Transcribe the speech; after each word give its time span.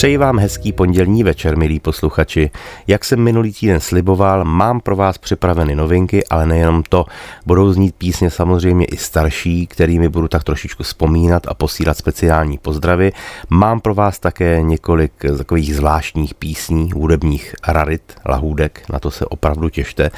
Přeji 0.00 0.16
vám 0.16 0.38
hezký 0.38 0.72
pondělní 0.72 1.22
večer, 1.24 1.58
milí 1.58 1.80
posluchači. 1.80 2.50
Jak 2.86 3.04
jsem 3.04 3.20
minulý 3.20 3.52
týden 3.52 3.80
sliboval, 3.80 4.44
mám 4.44 4.80
pro 4.80 4.96
vás 4.96 5.18
připraveny 5.18 5.74
novinky, 5.74 6.26
ale 6.26 6.46
nejenom 6.46 6.82
to. 6.88 7.06
Budou 7.46 7.72
znít 7.72 7.94
písně 7.94 8.30
samozřejmě 8.30 8.84
i 8.86 8.96
starší, 8.96 9.66
kterými 9.66 10.08
budu 10.08 10.28
tak 10.28 10.44
trošičku 10.44 10.82
vzpomínat 10.82 11.46
a 11.48 11.54
posílat 11.54 11.96
speciální 11.96 12.58
pozdravy. 12.58 13.12
Mám 13.50 13.80
pro 13.80 13.94
vás 13.94 14.18
také 14.18 14.62
několik 14.62 15.12
takových 15.38 15.76
zvláštních 15.76 16.34
písní, 16.34 16.92
hudebních 16.92 17.54
rarit, 17.68 18.02
lahůdek, 18.26 18.82
na 18.92 18.98
to 18.98 19.10
se 19.10 19.26
opravdu 19.26 19.68
těšte. 19.68 20.10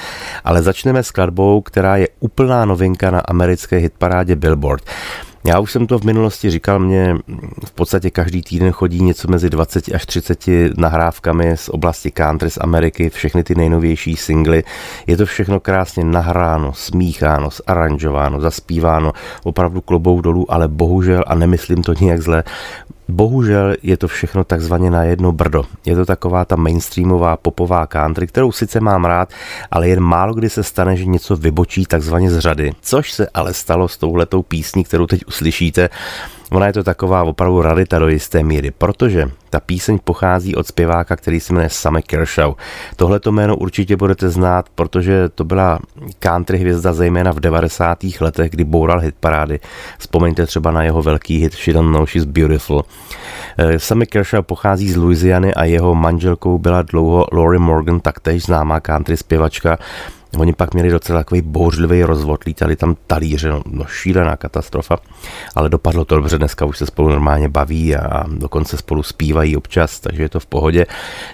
Ale 0.45 0.63
začneme 0.63 1.03
skladbou, 1.03 1.61
která 1.61 1.97
je 1.97 2.09
úplná 2.21 2.65
novinka 2.65 3.11
na 3.11 3.21
americké 3.21 3.77
hitparádě 3.77 4.37
Billboard. 4.37 4.85
Já 5.45 5.59
už 5.59 5.73
jsem 5.73 5.87
to 5.87 5.99
v 5.99 6.05
minulosti 6.05 6.51
říkal, 6.51 6.79
mě 6.79 7.17
v 7.65 7.73
podstatě 7.73 8.11
každý 8.11 8.43
týden 8.43 8.73
chodí 8.73 9.03
něco 9.03 9.29
mezi 9.31 9.51
20 9.51 9.95
až 9.95 10.07
30 10.07 10.45
nahrávkami 10.77 11.57
z 11.57 11.69
oblasti 11.69 12.11
country 12.11 12.51
z 12.51 12.59
Ameriky, 12.61 13.11
všechny 13.11 13.45
ty 13.45 13.55
nejnovější 13.55 14.17
singly. 14.17 14.65
Je 15.07 15.17
to 15.17 15.27
všechno 15.27 15.61
krásně 15.61 16.05
nahráno, 16.05 16.73
smícháno, 16.75 17.49
zaranžováno, 17.69 18.41
zaspíváno, 18.41 19.13
opravdu 19.45 19.81
klobou 19.81 20.21
dolů, 20.21 20.53
ale 20.53 20.69
bohužel, 20.69 21.25
a 21.27 21.35
nemyslím 21.35 21.83
to 21.83 21.95
nijak 22.01 22.23
zle, 22.23 22.45
Bohužel 23.13 23.75
je 23.83 23.97
to 23.97 24.09
všechno 24.09 24.45
takzvaně 24.45 24.91
na 24.91 25.05
jedno 25.05 25.33
brdo. 25.33 25.65
Je 25.85 25.97
to 25.97 26.05
taková 26.05 26.45
ta 26.45 26.57
mainstreamová 26.57 27.37
popová 27.37 27.87
country, 27.87 28.27
kterou 28.27 28.53
sice 28.53 28.81
mám 28.81 29.05
rád, 29.05 29.29
ale 29.71 29.89
jen 29.89 30.01
málo 30.01 30.35
kdy 30.35 30.51
se 30.51 30.63
stane, 30.63 30.97
že 30.97 31.05
něco 31.05 31.37
vybočí 31.37 31.87
takzvaně 31.87 32.31
z 32.31 32.39
řady. 32.39 32.73
Což 32.81 33.13
se 33.13 33.27
ale 33.35 33.55
stalo 33.55 33.89
s 33.89 33.97
touhletou 33.97 34.43
písní, 34.43 34.85
kterou 34.85 35.07
teď 35.07 35.21
uslyšíte. 35.27 35.89
Ona 36.53 36.67
je 36.67 36.73
to 36.73 36.85
taková 36.85 37.23
opravdu 37.23 37.63
rarita 37.63 37.99
do 37.99 38.09
jisté 38.09 38.43
míry, 38.43 38.71
protože 38.71 39.31
ta 39.51 39.61
píseň 39.61 39.99
pochází 40.05 40.57
od 40.57 40.67
zpěváka, 40.67 41.17
který 41.17 41.41
se 41.41 41.53
jmenuje 41.53 41.69
Sammy 41.69 42.03
Kershaw. 42.03 42.53
Tohle 42.97 43.21
to 43.21 43.33
jméno 43.33 43.57
určitě 43.57 43.97
budete 43.97 44.31
znát, 44.31 44.69
protože 44.75 45.29
to 45.29 45.45
byla 45.45 45.79
country 46.19 46.59
hvězda 46.59 46.93
zejména 46.93 47.33
v 47.33 47.41
90. 47.41 47.99
letech, 48.21 48.51
kdy 48.51 48.65
boural 48.65 49.01
hit 49.01 49.15
parády. 49.21 49.61
Vzpomeňte 49.99 50.47
třeba 50.47 50.71
na 50.71 50.83
jeho 50.83 51.03
velký 51.03 51.39
hit 51.39 51.53
She 51.55 51.75
Don't 51.75 51.93
Know 51.93 52.07
She's 52.07 52.25
Beautiful. 52.25 52.85
Eh, 53.59 53.79
Sammy 53.79 54.07
Kershaw 54.07 54.43
pochází 54.43 54.93
z 54.93 54.97
Louisiany 54.97 55.55
a 55.55 55.65
jeho 55.65 55.95
manželkou 55.95 56.59
byla 56.59 56.83
dlouho 56.83 57.27
Lori 57.33 57.59
Morgan, 57.59 58.01
taktéž 58.01 58.43
známá 58.43 58.81
country 58.81 59.17
zpěvačka. 59.17 59.79
Oni 60.39 60.53
pak 60.53 60.75
měli 60.75 60.91
docela 60.91 61.21
takový 61.21 61.43
bouřlivý 61.43 62.03
rozvod, 62.05 62.45
lítali 62.45 62.77
tam 62.77 62.97
talíře, 63.07 63.49
no, 63.49 63.63
no 63.67 63.85
šílená 63.85 64.37
katastrofa, 64.37 64.97
ale 65.55 65.69
dopadlo 65.69 66.05
to 66.05 66.17
dobře, 66.17 66.39
dneska 66.39 66.65
už 66.65 66.79
se 66.79 66.87
spolu 66.87 67.09
normálně 67.09 67.49
baví 67.49 67.97
a 67.97 68.25
dokonce 68.29 68.77
spolu 68.77 69.03
zpívají 69.03 69.57
občas, 69.57 70.01
takže 70.01 70.23
je 70.23 70.29
to 70.29 70.41
v 70.41 70.47
pohodě. 70.47 70.87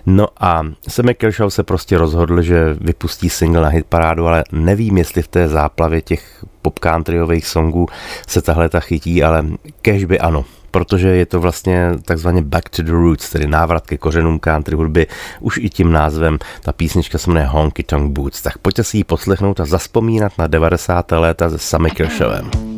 No 0.07 0.29
a 0.41 0.63
Sam 0.89 1.07
Kershaw 1.15 1.49
se 1.49 1.63
prostě 1.63 1.99
rozhodl, 1.99 2.43
že 2.43 2.77
vypustí 2.81 3.31
single 3.31 3.63
na 3.63 3.69
hitparádu, 3.69 4.27
ale 4.27 4.45
nevím, 4.53 4.99
jestli 4.99 5.23
v 5.23 5.29
té 5.29 5.49
záplavě 5.49 6.03
těch 6.03 6.45
pop 6.71 6.79
countryových 6.79 7.47
songů 7.47 7.87
se 8.27 8.43
tahle 8.43 8.69
ta 8.69 8.81
chytí, 8.81 9.23
ale 9.23 9.45
kež 9.83 10.05
by 10.05 10.19
ano, 10.19 10.45
protože 10.71 11.09
je 11.09 11.27
to 11.27 11.41
vlastně 11.41 11.91
takzvaně 12.05 12.43
back 12.43 12.69
to 12.69 12.83
the 12.83 12.93
roots, 12.93 13.31
tedy 13.31 13.47
návrat 13.47 13.87
ke 13.87 13.97
kořenům 13.97 14.39
country 14.39 14.77
hudby, 14.77 15.07
už 15.41 15.57
i 15.57 15.71
tím 15.71 15.93
názvem. 15.93 16.39
Ta 16.63 16.73
písnička 16.73 17.19
se 17.19 17.31
jmenuje 17.31 17.47
Honky 17.47 17.83
Tonk 17.83 18.13
Boots, 18.13 18.43
tak 18.43 18.59
pojďte 18.59 18.85
si 18.85 18.97
ji 18.97 19.05
poslechnout 19.05 19.61
a 19.61 19.65
zaspomínat 19.65 20.33
na 20.39 20.47
90. 20.47 21.13
léta 21.13 21.51
se 21.51 21.59
Sammy 21.59 21.91
Kershawem. 21.91 22.78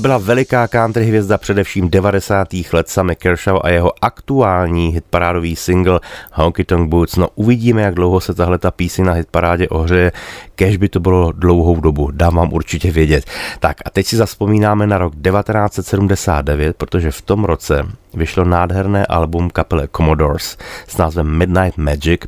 Byla 0.00 0.18
veliká 0.18 0.68
country 0.68 1.04
hvězda 1.06 1.38
především 1.38 1.90
90. 1.90 2.48
let 2.72 2.88
Sammy 2.88 3.16
Kershaw 3.16 3.58
a 3.62 3.68
jeho 3.68 3.92
aktuální 4.00 4.88
hitparádový 4.88 5.56
single 5.56 6.00
Honky 6.32 6.64
Tonk 6.64 6.88
Boots. 6.88 7.16
No 7.16 7.28
uvidíme, 7.34 7.82
jak 7.82 7.94
dlouho 7.94 8.20
se 8.20 8.34
tahle 8.34 8.58
ta 8.58 8.70
písně 8.70 9.04
na 9.04 9.12
hitparádě 9.12 9.68
ohřeje, 9.68 10.12
kež 10.54 10.76
by 10.76 10.88
to 10.88 11.00
bylo 11.00 11.32
dlouhou 11.32 11.80
dobu, 11.80 12.10
dám 12.10 12.36
vám 12.36 12.52
určitě 12.52 12.90
vědět. 12.90 13.24
Tak 13.58 13.76
a 13.84 13.90
teď 13.90 14.06
si 14.06 14.16
zaspomínáme 14.16 14.86
na 14.86 14.98
rok 14.98 15.12
1979, 15.12 16.76
protože 16.76 17.10
v 17.10 17.22
tom 17.22 17.44
roce 17.44 17.86
vyšlo 18.14 18.44
nádherné 18.44 19.06
album 19.06 19.50
kapele 19.50 19.88
Commodores 19.96 20.56
s 20.88 20.96
názvem 20.96 21.26
Midnight 21.26 21.78
Magic 21.78 22.20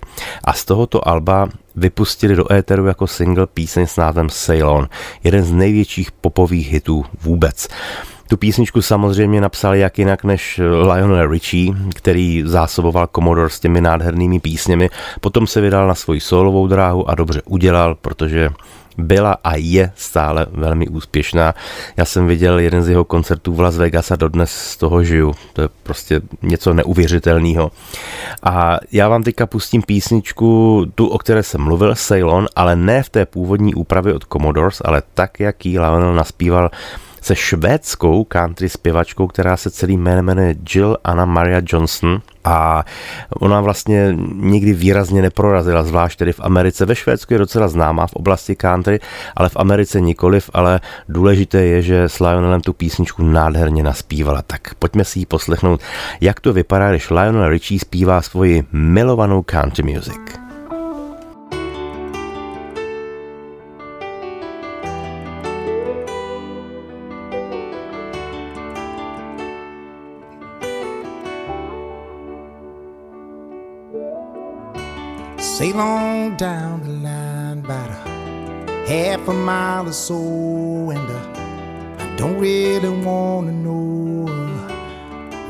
a 0.44 0.52
z 0.52 0.64
tohoto 0.64 1.08
alba 1.08 1.48
vypustili 1.76 2.36
do 2.36 2.52
éteru 2.52 2.86
jako 2.86 3.06
single 3.06 3.46
píseň 3.46 3.86
s 3.86 3.96
názvem 3.96 4.28
Sail 4.30 4.68
On, 4.70 4.88
jeden 5.24 5.44
z 5.44 5.52
největších 5.52 6.12
popových 6.12 6.72
hitů 6.72 7.04
vůbec. 7.22 7.68
Tu 8.28 8.36
písničku 8.36 8.82
samozřejmě 8.82 9.40
napsal 9.40 9.74
jak 9.74 9.98
jinak 9.98 10.24
než 10.24 10.60
Lionel 10.92 11.30
Richie, 11.30 11.72
který 11.94 12.42
zásoboval 12.46 13.08
Commodore 13.14 13.50
s 13.50 13.60
těmi 13.60 13.80
nádhernými 13.80 14.40
písněmi. 14.40 14.90
Potom 15.20 15.46
se 15.46 15.60
vydal 15.60 15.88
na 15.88 15.94
svoji 15.94 16.20
solovou 16.20 16.66
dráhu 16.66 17.10
a 17.10 17.14
dobře 17.14 17.42
udělal, 17.44 17.94
protože 17.94 18.50
byla 18.98 19.36
a 19.44 19.56
je 19.56 19.92
stále 19.96 20.46
velmi 20.50 20.88
úspěšná. 20.88 21.54
Já 21.96 22.04
jsem 22.04 22.26
viděl 22.26 22.58
jeden 22.58 22.82
z 22.82 22.88
jeho 22.88 23.04
koncertů 23.04 23.54
v 23.54 23.60
Las 23.60 23.76
Vegas 23.76 24.10
a 24.10 24.16
dodnes 24.16 24.52
z 24.52 24.76
toho 24.76 25.04
žiju. 25.04 25.34
To 25.52 25.62
je 25.62 25.68
prostě 25.82 26.20
něco 26.42 26.74
neuvěřitelného. 26.74 27.70
A 28.42 28.78
já 28.92 29.08
vám 29.08 29.22
teďka 29.22 29.46
pustím 29.46 29.82
písničku, 29.82 30.86
tu, 30.94 31.06
o 31.08 31.18
které 31.18 31.42
jsem 31.42 31.60
mluvil, 31.60 31.94
Ceylon, 31.94 32.46
ale 32.56 32.76
ne 32.76 33.02
v 33.02 33.08
té 33.08 33.26
původní 33.26 33.74
úpravě 33.74 34.14
od 34.14 34.24
Commodores, 34.32 34.82
ale 34.84 35.02
tak, 35.14 35.40
jak 35.40 35.66
ji 35.66 35.80
Lionel 35.80 36.14
naspíval 36.14 36.70
se 37.22 37.36
švédskou 37.36 38.24
country 38.24 38.68
zpěvačkou, 38.68 39.26
která 39.26 39.56
se 39.56 39.70
celým 39.70 40.02
jménem 40.02 40.24
jmenuje 40.24 40.54
Jill 40.74 40.96
Anna 41.04 41.24
Maria 41.24 41.60
Johnson 41.66 42.20
a 42.44 42.84
ona 43.30 43.60
vlastně 43.60 44.16
nikdy 44.34 44.72
výrazně 44.72 45.22
neprorazila, 45.22 45.82
zvlášť 45.82 46.18
tedy 46.18 46.32
v 46.32 46.40
Americe. 46.40 46.86
Ve 46.86 46.94
Švédsku 46.94 47.32
je 47.32 47.38
docela 47.38 47.68
známá 47.68 48.06
v 48.06 48.12
oblasti 48.12 48.56
country, 48.56 49.00
ale 49.36 49.48
v 49.48 49.56
Americe 49.56 50.00
nikoliv, 50.00 50.50
ale 50.54 50.80
důležité 51.08 51.64
je, 51.64 51.82
že 51.82 52.08
s 52.08 52.20
Lionelem 52.20 52.60
tu 52.60 52.72
písničku 52.72 53.22
nádherně 53.22 53.82
naspívala. 53.82 54.42
Tak 54.42 54.74
pojďme 54.74 55.04
si 55.04 55.18
ji 55.18 55.26
poslechnout, 55.26 55.80
jak 56.20 56.40
to 56.40 56.52
vypadá, 56.52 56.90
když 56.90 57.10
Lionel 57.10 57.48
Richie 57.48 57.80
zpívá 57.80 58.22
svoji 58.22 58.64
milovanou 58.72 59.42
country 59.42 59.82
music. 59.82 60.41
Sail 75.62 75.78
on 75.78 76.36
down 76.36 76.82
the 76.82 76.88
line 76.88 77.58
about 77.60 77.88
a 77.88 78.88
half 78.88 79.28
a 79.28 79.32
mile 79.32 79.88
or 79.88 79.92
so, 79.92 80.90
and 80.90 81.08
uh, 81.08 82.02
I 82.02 82.16
don't 82.16 82.36
really 82.36 82.88
want 82.88 83.46
to 83.46 83.52
know 83.52 84.26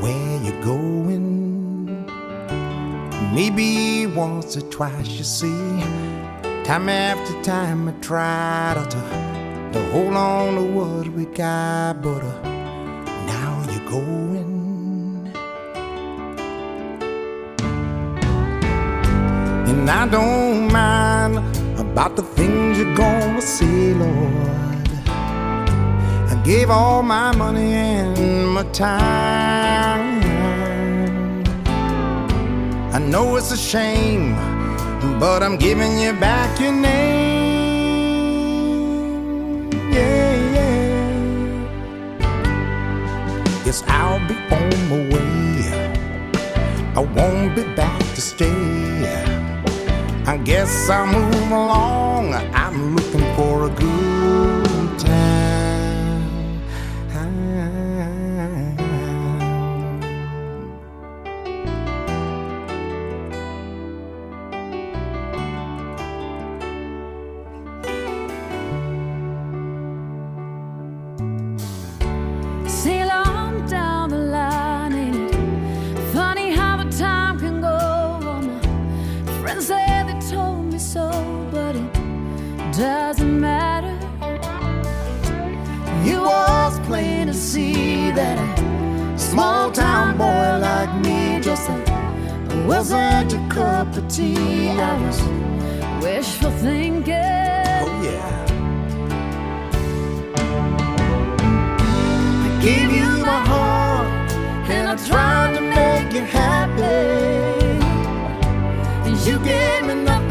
where 0.03 0.37
you're 0.45 0.63
going. 0.63 2.05
Maybe 3.35 4.07
once 4.07 4.55
or 4.55 4.69
twice, 4.69 5.09
you 5.09 5.25
see, 5.25 5.81
time 6.63 6.91
after 6.91 7.43
time 7.43 7.89
I 7.89 7.93
tried 8.03 8.91
to, 8.91 9.01
to 9.73 9.91
hold 9.93 10.13
on 10.13 10.57
to 10.57 10.63
what 10.63 11.09
we 11.09 11.25
got, 11.25 12.03
but 12.03 12.23
uh, 12.23 12.43
now 13.33 13.65
you're 13.71 13.91
going. 13.91 14.62
And 19.73 19.89
I 19.91 20.07
don't 20.07 20.71
mind 20.71 21.39
about 21.81 22.15
the 22.15 22.23
things 22.23 22.77
you're 22.77 22.95
gonna 22.95 23.41
see, 23.41 23.95
Lord. 23.95 24.89
I 26.33 26.35
gave 26.45 26.69
all 26.69 27.03
my 27.03 27.35
money 27.35 27.73
and 27.73 28.49
my 28.51 28.65
time. 28.65 30.21
I 32.93 32.99
know 32.99 33.37
it's 33.37 33.51
a 33.51 33.57
shame, 33.57 34.37
but 35.19 35.43
I'm 35.43 35.57
giving 35.57 35.99
you 35.99 36.13
back 36.13 36.61
your 36.61 36.73
name. 36.73 37.31
Yeah, 39.91 40.35
yeah. 40.57 41.65
Yes, 43.65 43.83
I'll 43.89 44.21
be 44.29 44.37
on 44.59 44.71
my 44.91 44.99
way. 45.15 45.33
I 46.95 47.01
won't 47.17 47.57
be 47.57 47.63
back 47.75 47.99
to 48.17 48.21
stay. 48.21 49.32
I 50.25 50.37
guess 50.37 50.89
I'll 50.89 51.05
move 51.05 51.51
along. 51.51 52.33
I'm 52.33 52.62
see 87.53 88.11
that 88.13 88.39
a 88.39 89.19
small 89.19 89.71
town 89.71 90.17
boy 90.17 90.59
like 90.69 90.93
me 91.05 91.39
just 91.39 91.69
wasn't 92.67 93.31
a 93.35 93.47
cup 93.51 93.95
of 93.95 94.09
tea. 94.09 94.71
I 94.71 94.93
was 95.05 95.21
wishful 96.03 96.51
thinking. 96.51 97.13
Oh, 97.85 97.93
yeah. 98.07 98.47
I 102.47 102.51
gave 102.65 102.91
you 102.99 103.09
my 103.31 103.41
heart, 103.51 104.33
and 104.75 104.89
I 104.89 104.97
tried 105.09 105.53
to 105.57 105.63
make 105.77 106.09
you 106.17 106.25
happy. 106.41 107.03
And 109.07 109.17
you 109.27 109.37
gave 109.51 109.85
me 109.89 109.95
nothing 109.97 110.22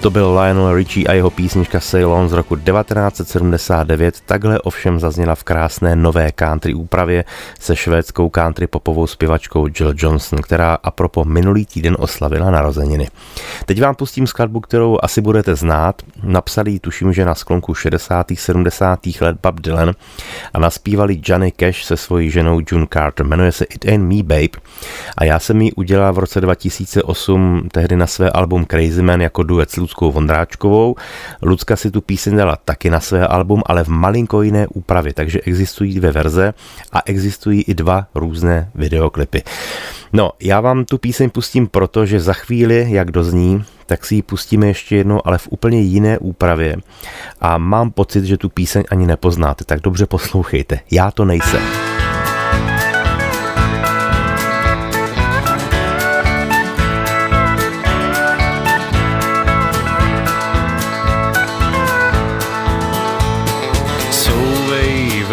To 0.00 0.10
byl 0.10 0.38
Lionel 0.40 0.74
Richie 0.74 1.06
a 1.06 1.12
jeho 1.12 1.30
písnička 1.30 1.80
Sail 1.80 2.12
On 2.12 2.28
z 2.28 2.32
roku 2.32 2.56
1979. 2.56 4.20
Takhle 4.26 4.60
ovšem 4.60 5.00
zazněla 5.00 5.34
v 5.34 5.44
krásné 5.44 5.96
nové 5.96 6.32
country 6.32 6.74
úpravě 6.74 7.24
se 7.60 7.76
švédskou 7.76 8.28
country 8.28 8.66
popovou 8.66 9.06
zpěvačkou 9.06 9.66
Jill 9.66 9.94
Johnson, 9.96 10.38
která 10.42 10.74
a 10.74 10.90
propo 10.90 11.24
minulý 11.24 11.66
týden 11.66 11.96
oslavila 11.98 12.50
narozeniny. 12.50 13.08
Teď 13.66 13.80
vám 13.80 13.94
pustím 13.94 14.26
skladbu, 14.26 14.60
kterou 14.60 14.98
asi 15.02 15.20
budete 15.20 15.54
znát. 15.54 16.02
Napsali 16.22 16.78
tuším, 16.78 17.12
že 17.12 17.24
na 17.24 17.34
sklonku 17.34 17.74
60. 17.74 18.26
70. 18.34 19.00
let 19.20 19.36
Bob 19.42 19.60
Dylan 19.60 19.92
a 20.54 20.58
naspívali 20.58 21.20
Johnny 21.24 21.52
Cash 21.52 21.84
se 21.84 21.96
svojí 21.96 22.30
ženou 22.30 22.60
June 22.70 22.86
Carter. 22.92 23.26
Jmenuje 23.26 23.52
se 23.52 23.64
It 23.64 23.84
Ain't 23.84 24.12
Me 24.14 24.22
Babe 24.22 24.62
a 25.16 25.24
já 25.24 25.38
jsem 25.38 25.62
ji 25.62 25.72
udělal 25.72 26.12
v 26.12 26.18
roce 26.18 26.40
2008 26.40 27.68
tehdy 27.72 27.96
na 27.96 28.06
své 28.06 28.30
album 28.30 28.66
Crazy 28.66 29.02
Man 29.02 29.20
jako 29.20 29.42
duet 29.42 29.70
s 29.70 29.78
Luckou 29.96 30.12
Vondráčkovou. 30.12 30.94
Lucka 31.42 31.76
si 31.76 31.90
tu 31.90 32.00
píseň 32.00 32.36
dala 32.36 32.56
taky 32.56 32.90
na 32.90 33.00
své 33.00 33.26
album, 33.26 33.62
ale 33.66 33.84
v 33.84 33.88
malinko 33.88 34.42
jiné 34.42 34.66
úpravě, 34.66 35.12
takže 35.12 35.40
existují 35.40 35.94
dvě 35.94 36.12
verze 36.12 36.54
a 36.92 37.02
existují 37.04 37.62
i 37.62 37.74
dva 37.74 38.06
různé 38.14 38.70
videoklipy. 38.74 39.42
No, 40.12 40.32
já 40.40 40.60
vám 40.60 40.84
tu 40.84 40.98
píseň 40.98 41.30
pustím 41.30 41.66
proto, 41.66 42.06
že 42.06 42.20
za 42.20 42.32
chvíli, 42.32 42.86
jak 42.88 43.10
dozní, 43.10 43.64
tak 43.86 44.06
si 44.06 44.14
ji 44.14 44.22
pustíme 44.22 44.66
ještě 44.66 44.96
jednou, 44.96 45.20
ale 45.24 45.38
v 45.38 45.48
úplně 45.50 45.80
jiné 45.80 46.18
úpravě. 46.18 46.76
A 47.40 47.58
mám 47.58 47.90
pocit, 47.90 48.24
že 48.24 48.36
tu 48.36 48.48
píseň 48.48 48.84
ani 48.90 49.06
nepoznáte, 49.06 49.64
tak 49.64 49.80
dobře 49.80 50.06
poslouchejte. 50.06 50.78
Já 50.90 51.10
to 51.10 51.24
nejsem. 51.24 51.95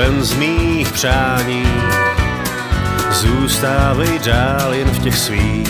Ven 0.04 0.24
z 0.24 0.34
mých 0.34 0.92
přání, 0.92 1.68
zůstávej 3.12 4.20
dál 4.20 4.74
jen 4.74 4.90
v 4.90 5.00
těch 5.00 5.18
svých. 5.18 5.70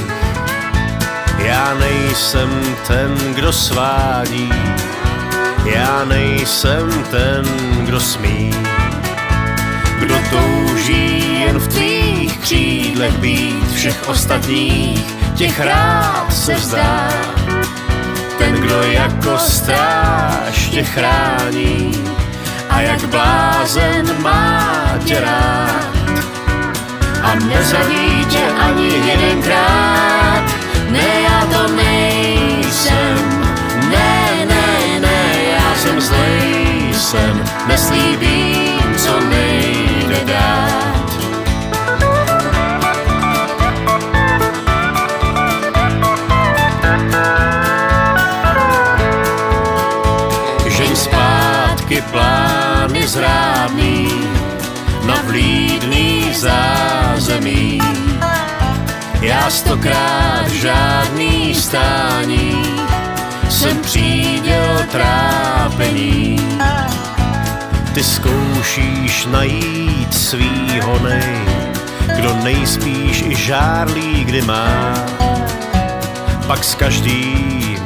Já 1.38 1.74
nejsem 1.74 2.76
ten, 2.88 3.18
kdo 3.36 3.54
svádí, 3.54 4.54
já 5.66 6.06
nejsem 6.06 7.04
ten, 7.12 7.46
kdo 7.86 8.00
smí. 8.00 8.52
Kdo 10.00 10.16
touží 10.30 11.42
jen 11.42 11.60
v 11.60 11.68
tvých 11.68 12.38
křídlech 12.38 13.18
být 13.18 13.72
všech 13.74 14.08
ostatních, 14.08 15.16
těch 15.36 15.60
rád 15.60 16.34
se 16.34 16.56
vzdá. 16.56 17.10
Ten, 18.38 18.54
kdo 18.54 18.82
jako 18.82 19.38
stráž 19.38 20.68
tě 20.72 20.84
chrání, 20.84 22.14
a 22.74 22.82
jak 22.82 23.06
blázen 23.06 24.22
má 24.22 24.98
tě 25.06 25.20
rád. 25.20 25.94
A 27.24 27.36
nezadí 27.36 28.26
tě 28.26 28.46
ani 28.68 29.03
Já 59.24 59.50
stokrát 59.50 60.48
žádný 60.48 61.56
stání 61.56 62.64
jsem 63.50 63.78
příděl 63.78 64.86
trápení. 64.92 66.40
Ty 67.94 68.04
zkoušíš 68.04 69.26
najít 69.26 70.14
svý 70.14 70.82
nej, 71.04 71.46
kdo 72.16 72.34
nejspíš 72.44 73.24
i 73.28 73.36
žárlí, 73.36 74.26
kdy 74.26 74.42
má. 74.42 74.94
Pak 76.48 76.64
s 76.64 76.76
každým 76.76 77.78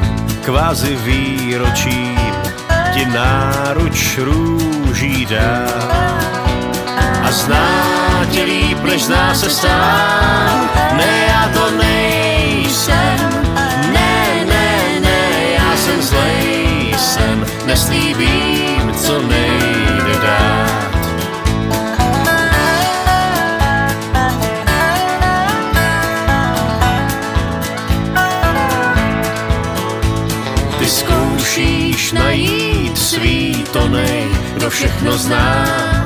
kvazi 0.41 0.96
výročím 0.96 2.20
ti 2.94 3.06
náruč 3.06 4.17
růží 4.17 5.25
dá. 5.25 5.67
A 7.24 7.32
tě 8.26 8.44
líp, 8.44 8.84
než 8.84 9.04
zná 9.06 9.36
se 9.36 9.50
sám, 9.50 10.70
ne, 10.98 11.26
já 11.28 11.50
to 11.54 11.72
nejsem, 11.72 13.46
ne, 13.94 14.46
ne, 14.46 15.00
ne, 15.00 15.30
já 15.54 15.78
jsem 15.78 16.02
zlej, 16.02 16.96
jsem, 16.98 17.46
neslíbím, 17.66 18.94
co 18.96 19.22
nejde 19.22 20.20
dát. 20.22 20.68
Ty 30.80 30.86
zkoušíš 30.86 32.12
najít 32.12 32.98
svý 32.98 33.64
tony, 33.72 34.17
kdo 34.68 34.76
všechno 34.76 35.18
zná 35.18 35.66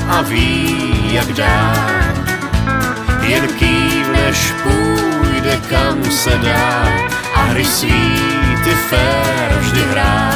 a 0.10 0.22
ví, 0.22 1.14
jak 1.14 1.34
dá. 1.34 1.76
Jen 3.22 3.48
kývneš, 3.48 4.54
půjde 4.64 5.60
kam 5.70 6.12
se 6.12 6.30
dá 6.30 6.86
a 7.36 7.42
hry 7.42 7.66
svý 7.66 8.20
ty 8.64 8.70
fér 8.70 9.58
vždy 9.60 9.82
hrá. 9.82 10.32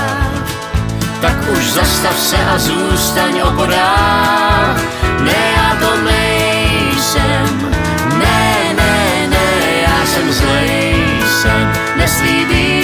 Tak 1.21 1.35
už 1.51 1.71
zastav 1.71 2.19
se 2.19 2.37
a 2.45 2.57
zůstaň 2.57 3.41
opodál, 3.41 4.75
ne 5.19 5.53
já 5.57 5.77
to 5.79 5.97
nejsem, 6.01 7.73
ne, 8.17 8.73
ne, 8.77 9.27
ne, 9.27 9.81
já 9.81 10.05
jsem 10.05 10.33
zlej, 10.33 10.95
jsem, 11.41 11.73
neslíbím, 11.97 12.74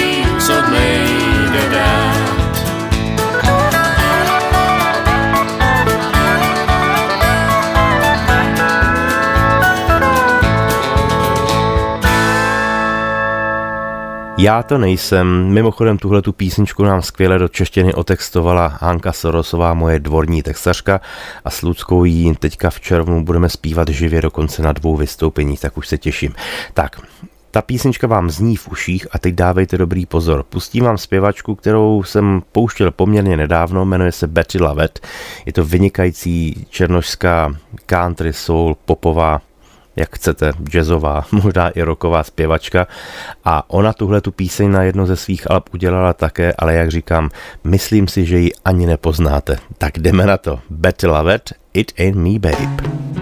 Já 14.42 14.62
to 14.62 14.78
nejsem. 14.78 15.48
Mimochodem 15.48 15.98
tuhle 15.98 16.22
tu 16.22 16.32
písničku 16.32 16.84
nám 16.84 17.02
skvěle 17.02 17.38
do 17.38 17.48
češtiny 17.48 17.94
otextovala 17.94 18.78
Hanka 18.80 19.12
Sorosová, 19.12 19.74
moje 19.74 19.98
dvorní 19.98 20.42
textařka 20.42 21.00
a 21.44 21.50
s 21.50 21.62
Ludskou 21.62 22.04
jí 22.04 22.34
teďka 22.34 22.70
v 22.70 22.80
červnu 22.80 23.24
budeme 23.24 23.48
zpívat 23.48 23.88
živě 23.88 24.22
dokonce 24.22 24.62
na 24.62 24.72
dvou 24.72 24.96
vystoupeních, 24.96 25.60
tak 25.60 25.78
už 25.78 25.88
se 25.88 25.98
těším. 25.98 26.34
Tak, 26.74 27.00
ta 27.50 27.62
písnička 27.62 28.06
vám 28.06 28.30
zní 28.30 28.56
v 28.56 28.68
uších 28.68 29.06
a 29.12 29.18
teď 29.18 29.34
dávejte 29.34 29.78
dobrý 29.78 30.06
pozor. 30.06 30.42
Pustím 30.42 30.84
vám 30.84 30.98
zpěvačku, 30.98 31.54
kterou 31.54 32.02
jsem 32.02 32.42
pouštěl 32.52 32.90
poměrně 32.90 33.36
nedávno, 33.36 33.84
jmenuje 33.84 34.12
se 34.12 34.26
Betty 34.26 34.62
Lavette. 34.62 35.00
Je 35.46 35.52
to 35.52 35.64
vynikající 35.64 36.66
černožská 36.70 37.54
country 37.86 38.32
soul 38.32 38.76
popová 38.84 39.40
jak 39.96 40.16
chcete, 40.16 40.52
jazzová, 40.70 41.24
možná 41.32 41.68
i 41.68 41.82
roková 41.82 42.22
zpěvačka 42.22 42.86
a 43.44 43.70
ona 43.70 43.92
tuhle 43.92 44.20
tu 44.20 44.32
píseň 44.32 44.70
na 44.70 44.82
jedno 44.82 45.06
ze 45.06 45.16
svých 45.16 45.50
alb 45.50 45.74
udělala 45.74 46.12
také, 46.12 46.52
ale 46.58 46.74
jak 46.74 46.90
říkám, 46.90 47.30
myslím 47.64 48.08
si, 48.08 48.26
že 48.26 48.38
ji 48.38 48.50
ani 48.64 48.86
nepoznáte. 48.86 49.58
Tak 49.78 49.98
jdeme 49.98 50.26
na 50.26 50.36
to. 50.36 50.60
Betty 50.70 51.06
Lavette, 51.06 51.54
It 51.74 51.92
Ain't 51.98 52.16
Me 52.16 52.38
Babe. 52.38 53.21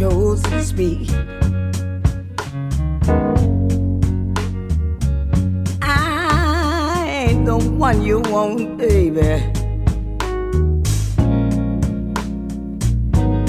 chooses 0.00 0.72
me. 0.72 1.06
I 5.82 7.26
ain't 7.28 7.44
the 7.44 7.58
one 7.76 8.00
you 8.00 8.20
want, 8.20 8.78
baby. 8.78 9.42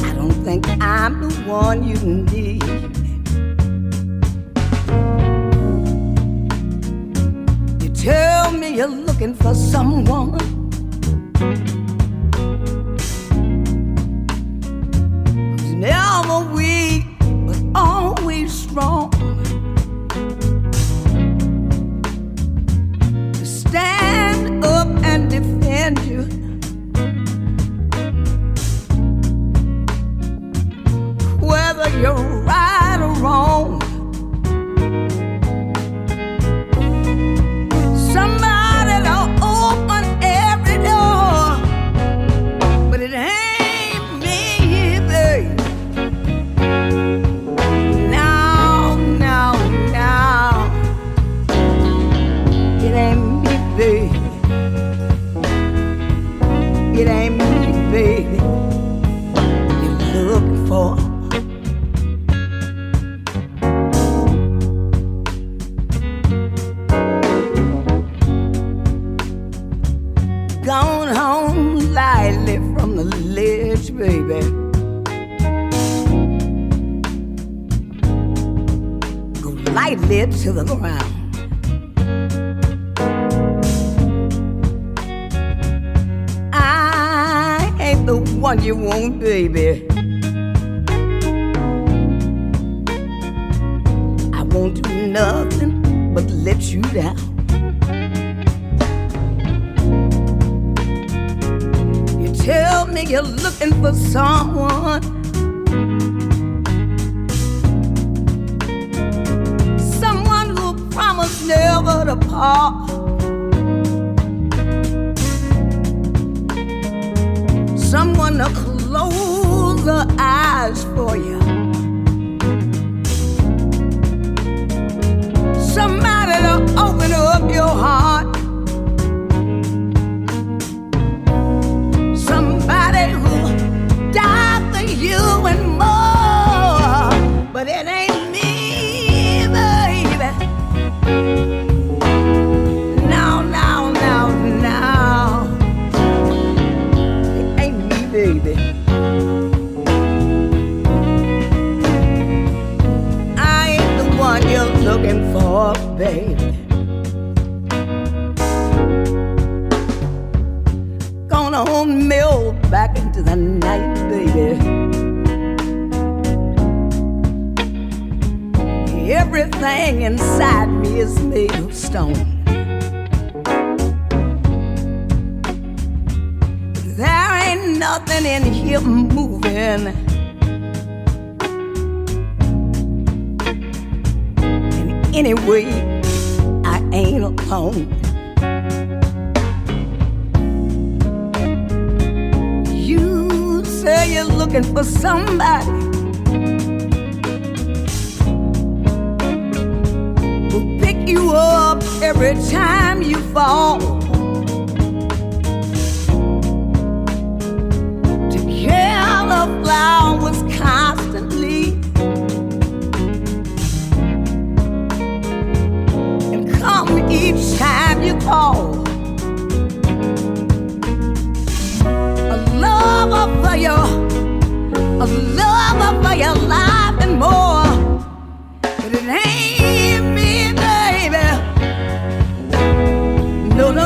I 0.07 0.11
don't 0.13 0.37
think 0.43 0.67
I'm 0.81 1.21
the 1.21 1.33
one 1.47 1.87
you 1.87 1.95
need. 2.33 2.63
You 7.81 7.89
tell 7.93 8.51
me 8.51 8.75
you're 8.75 8.87
looking 9.07 9.35
for 9.35 9.55
someone. 9.55 10.37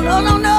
Oh, 0.07 0.21
no, 0.21 0.21
no, 0.21 0.37
no. 0.37 0.54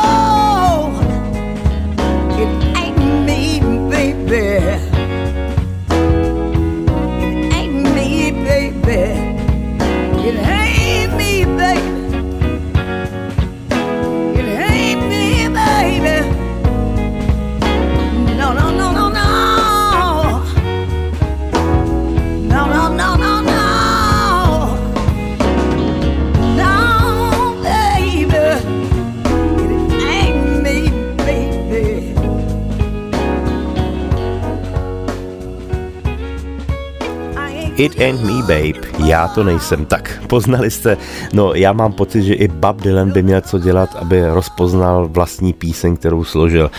It 37.77 38.01
Ain't 38.01 38.23
Me 38.23 38.43
Babe, 38.43 39.07
já 39.07 39.29
to 39.29 39.45
nejsem. 39.45 39.87
Tak, 39.87 40.23
poznali 40.27 40.71
jste, 40.71 40.97
no 41.33 41.55
já 41.55 41.73
mám 41.73 41.93
pocit, 41.93 42.23
že 42.23 42.35
i 42.35 42.49
Bob 42.49 42.81
Dylan 42.81 43.11
by 43.11 43.23
měl 43.23 43.41
co 43.41 43.59
dělat, 43.59 43.97
aby 43.97 44.27
rozpoznal 44.27 45.09
vlastní 45.09 45.53
píseň, 45.53 45.97
kterou 45.97 46.25
složil. 46.25 46.71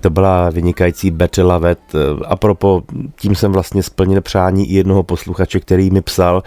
To 0.00 0.10
byla 0.10 0.50
vynikající 0.50 1.10
Betty 1.10 1.42
Lavet. 1.42 1.78
Eh, 1.94 1.98
a 2.26 2.36
propo, 2.36 2.82
tím 3.16 3.34
jsem 3.34 3.52
vlastně 3.52 3.82
splnil 3.82 4.20
přání 4.20 4.70
i 4.70 4.74
jednoho 4.74 5.02
posluchače, 5.02 5.60
který 5.60 5.90
mi 5.90 6.02
psal, 6.02 6.42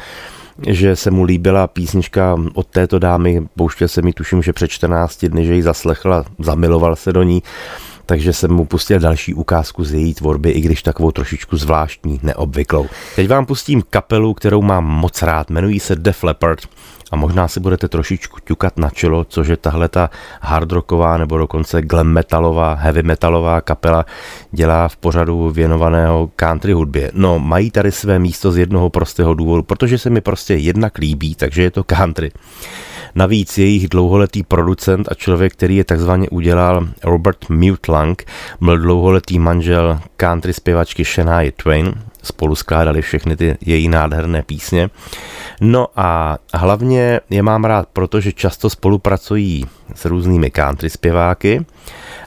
že 0.68 0.96
se 0.96 1.12
mu 1.12 1.24
líbila 1.24 1.68
písnička 1.68 2.38
od 2.54 2.68
této 2.68 3.00
dámy, 3.00 3.48
pouštěl 3.56 3.88
se 3.88 4.02
mi 4.02 4.14
tuším, 4.14 4.42
že 4.42 4.54
před 4.54 4.68
14 4.68 5.26
dny, 5.26 5.46
že 5.46 5.56
ji 5.56 5.62
zaslechla, 5.62 6.26
zamiloval 6.40 6.96
se 6.96 7.14
do 7.14 7.24
ní 7.24 7.44
takže 8.06 8.34
jsem 8.34 8.52
mu 8.52 8.66
pustil 8.66 9.00
další 9.00 9.34
ukázku 9.34 9.84
z 9.84 9.94
její 9.94 10.14
tvorby, 10.14 10.50
i 10.50 10.62
když 10.62 10.84
takovou 10.84 11.12
trošičku 11.12 11.58
zvláštní, 11.58 12.20
neobvyklou. 12.24 12.88
Teď 13.16 13.28
vám 13.28 13.46
pustím 13.46 13.84
kapelu, 13.90 14.34
kterou 14.34 14.62
mám 14.62 14.86
moc 14.86 15.22
rád, 15.22 15.50
jmenují 15.50 15.80
se 15.80 15.96
Def 15.96 16.24
Leppard 16.24 16.60
a 17.12 17.16
možná 17.16 17.48
si 17.48 17.60
budete 17.60 17.88
trošičku 17.88 18.38
ťukat 18.44 18.78
na 18.78 18.90
čelo, 18.90 19.26
cože 19.26 19.58
tahle 19.58 19.90
ta 19.90 20.10
hardrocková 20.42 21.18
nebo 21.18 21.38
dokonce 21.38 21.82
glam 21.82 22.08
metalová, 22.08 22.74
heavy 22.74 23.04
metalová 23.04 23.62
kapela 23.62 24.06
dělá 24.52 24.88
v 24.88 24.98
pořadu 24.98 25.50
věnovaného 25.50 26.30
country 26.36 26.74
hudbě. 26.74 27.12
No, 27.14 27.40
mají 27.40 27.72
tady 27.72 27.92
své 27.92 28.20
místo 28.20 28.52
z 28.52 28.58
jednoho 28.58 28.90
prostého 28.90 29.34
důvodu, 29.34 29.64
protože 29.64 29.98
se 29.98 30.10
mi 30.10 30.22
prostě 30.22 30.56
jednak 30.56 30.98
líbí, 30.98 31.36
takže 31.36 31.64
je 31.64 31.72
to 31.72 31.84
country. 31.84 32.32
Navíc 33.16 33.58
jejich 33.58 33.90
dlouholetý 33.90 34.44
producent 34.44 35.12
a 35.12 35.16
člověk, 35.16 35.54
který 35.54 35.76
je 35.76 35.84
takzvaně 35.84 36.30
udělal, 36.30 36.88
Robert 37.04 37.50
Mutlang, 37.50 38.24
byl 38.62 38.78
dlouholetý 38.78 39.40
manžel 39.40 40.00
country 40.18 40.54
zpěvačky 40.54 41.04
Shania 41.04 41.52
Twain, 41.64 41.94
spolu 42.24 42.56
skládali 42.56 43.02
všechny 43.02 43.38
ty 43.38 43.58
její 43.62 43.88
nádherné 43.88 44.44
písně. 44.44 44.90
No 45.62 45.88
a 45.96 46.38
hlavně 46.54 47.20
je 47.30 47.44
mám 47.44 47.66
rád, 47.66 47.88
protože 47.94 48.32
často 48.32 48.70
spolupracují 48.70 49.66
s 49.96 50.06
různými 50.06 50.52
country 50.52 50.90
zpěváky 50.90 51.66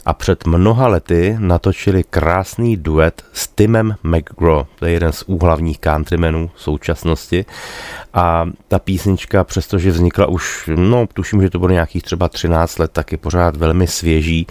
a 0.06 0.12
před 0.12 0.46
mnoha 0.46 0.88
lety 0.88 1.36
natočili 1.38 2.04
krásný 2.10 2.76
duet 2.76 3.22
s 3.32 3.48
Timem 3.48 3.94
McGraw, 4.02 4.64
to 4.78 4.86
je 4.86 4.92
jeden 4.92 5.12
z 5.12 5.22
úhlavních 5.26 5.78
countrymenů 5.78 6.50
současnosti 6.56 7.44
a 8.14 8.46
ta 8.68 8.78
písnička, 8.78 9.44
přestože 9.44 9.90
vznikla 9.90 10.26
už, 10.26 10.70
no 10.76 11.06
tuším, 11.14 11.42
že 11.42 11.50
to 11.50 11.58
bylo 11.58 11.70
nějakých 11.70 12.02
třeba 12.02 12.28
13 12.28 12.78
let, 12.78 12.90
tak 12.92 13.12
je 13.12 13.18
pořád 13.18 13.56
velmi 13.56 13.86
svěží 13.86 14.46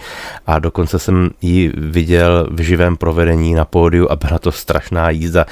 a 0.46 0.58
dokonce 0.58 0.98
jsem 0.98 1.30
ji 1.42 1.72
viděl 1.76 2.48
v 2.50 2.60
živém 2.60 2.96
provedení 2.96 3.54
na 3.54 3.64
pódiu 3.64 4.08
a 4.10 4.16
byla 4.16 4.38
to 4.38 4.52
strašná 4.52 5.10
jízda. 5.10 5.46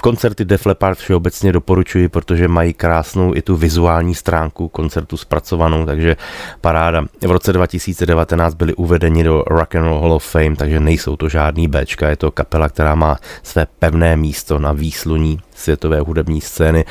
Koncerty 0.00 0.44
Def 0.44 0.66
Leppard 0.66 0.98
všeobecně 0.98 1.52
doporučuji, 1.52 2.08
protože 2.08 2.48
mají 2.48 2.74
krásnou 2.74 3.34
i 3.34 3.42
tu 3.42 3.56
vizuální 3.56 4.14
stránku 4.14 4.68
koncertu 4.68 5.16
zpracovanou, 5.16 5.86
takže 5.86 6.16
paráda. 6.60 7.04
V 7.26 7.30
roce 7.30 7.52
2019 7.52 8.54
byli 8.54 8.74
uvedeni 8.74 9.24
do 9.24 9.31
Rock 9.46 9.74
and 9.74 9.84
Roll 9.84 10.00
Hall 10.00 10.12
of 10.12 10.24
Fame, 10.24 10.56
takže 10.56 10.80
nejsou 10.80 11.16
to 11.16 11.28
žádný 11.28 11.68
Bčka, 11.68 12.08
je 12.08 12.16
to 12.16 12.30
kapela, 12.30 12.68
která 12.68 12.94
má 12.94 13.16
své 13.42 13.66
pevné 13.78 14.16
místo 14.16 14.58
na 14.58 14.72
výsluní 14.72 15.38
světové 15.54 16.00
hudební 16.00 16.40
scény. 16.40 16.84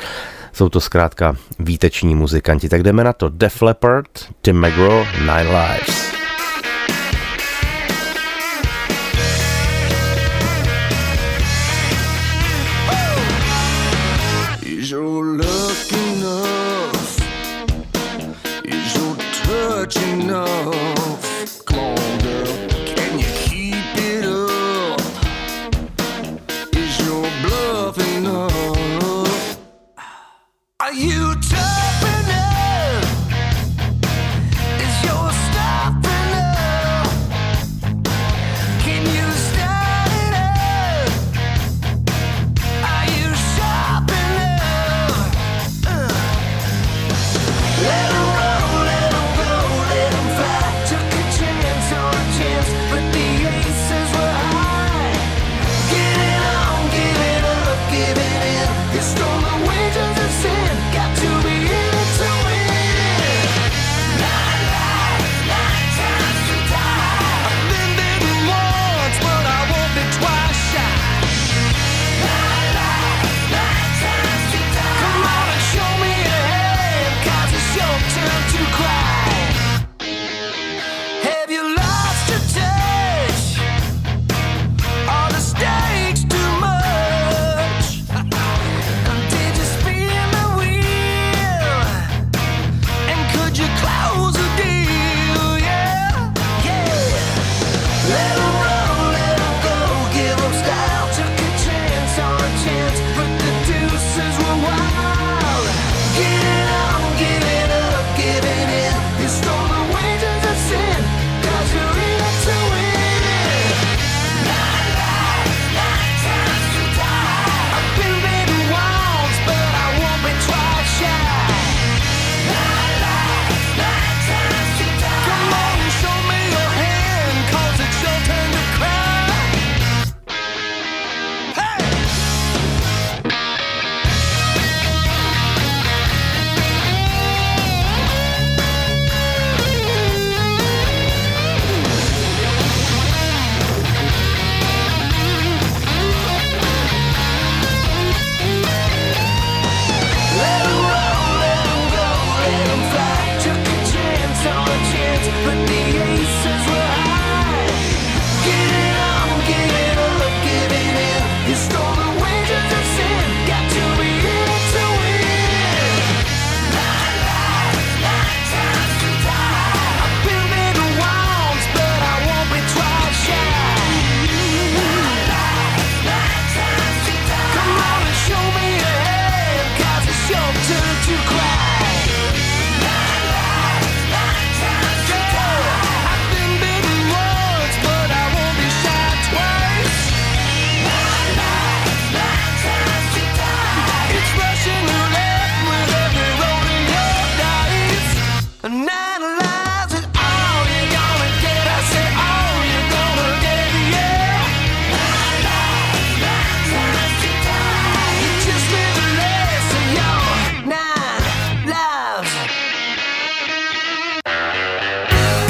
Jsou 0.52 0.68
to 0.68 0.80
zkrátka 0.80 1.36
výteční 1.58 2.14
muzikanti. 2.14 2.68
Tak 2.68 2.82
jdeme 2.82 3.04
na 3.04 3.12
to. 3.12 3.28
Def 3.28 3.62
Leppard, 3.62 4.08
Tim 4.42 4.66
McGraw, 4.66 5.06
Nine 5.20 5.48
Lives. 5.50 6.21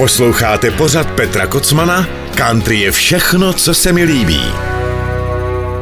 Posloucháte 0.02 0.70
pořad 0.70 1.10
Petra 1.10 1.46
Kocmana 1.46 2.06
Country 2.36 2.80
je 2.80 2.90
všechno, 2.90 3.52
co 3.52 3.74
se 3.74 3.92
mi 3.92 4.04
líbí. 4.04 4.40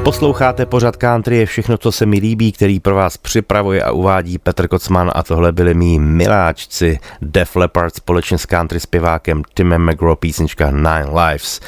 Posloucháte 0.04 0.66
pořad 0.66 0.96
country 0.96 1.37
je 1.37 1.46
všechno, 1.46 1.78
co 1.78 1.92
se 1.92 2.06
mi 2.06 2.18
líbí, 2.18 2.52
který 2.52 2.80
pro 2.80 2.94
vás 2.94 3.16
připravuje 3.16 3.83
a 3.83 3.90
uvádí 3.90 4.38
Petr 4.38 4.68
Kocman 4.68 5.11
a 5.14 5.22
tohle 5.22 5.52
byli 5.52 5.74
mý 5.74 5.98
miláčci 5.98 6.98
Def 7.22 7.56
Leppard 7.56 7.94
společně 7.96 8.38
s 8.38 8.46
country 8.46 8.80
zpěvákem 8.80 9.42
Timem 9.54 9.90
McGraw 9.90 10.16
písnička 10.16 10.70
Nine 10.70 11.06
Lives. 11.24 11.61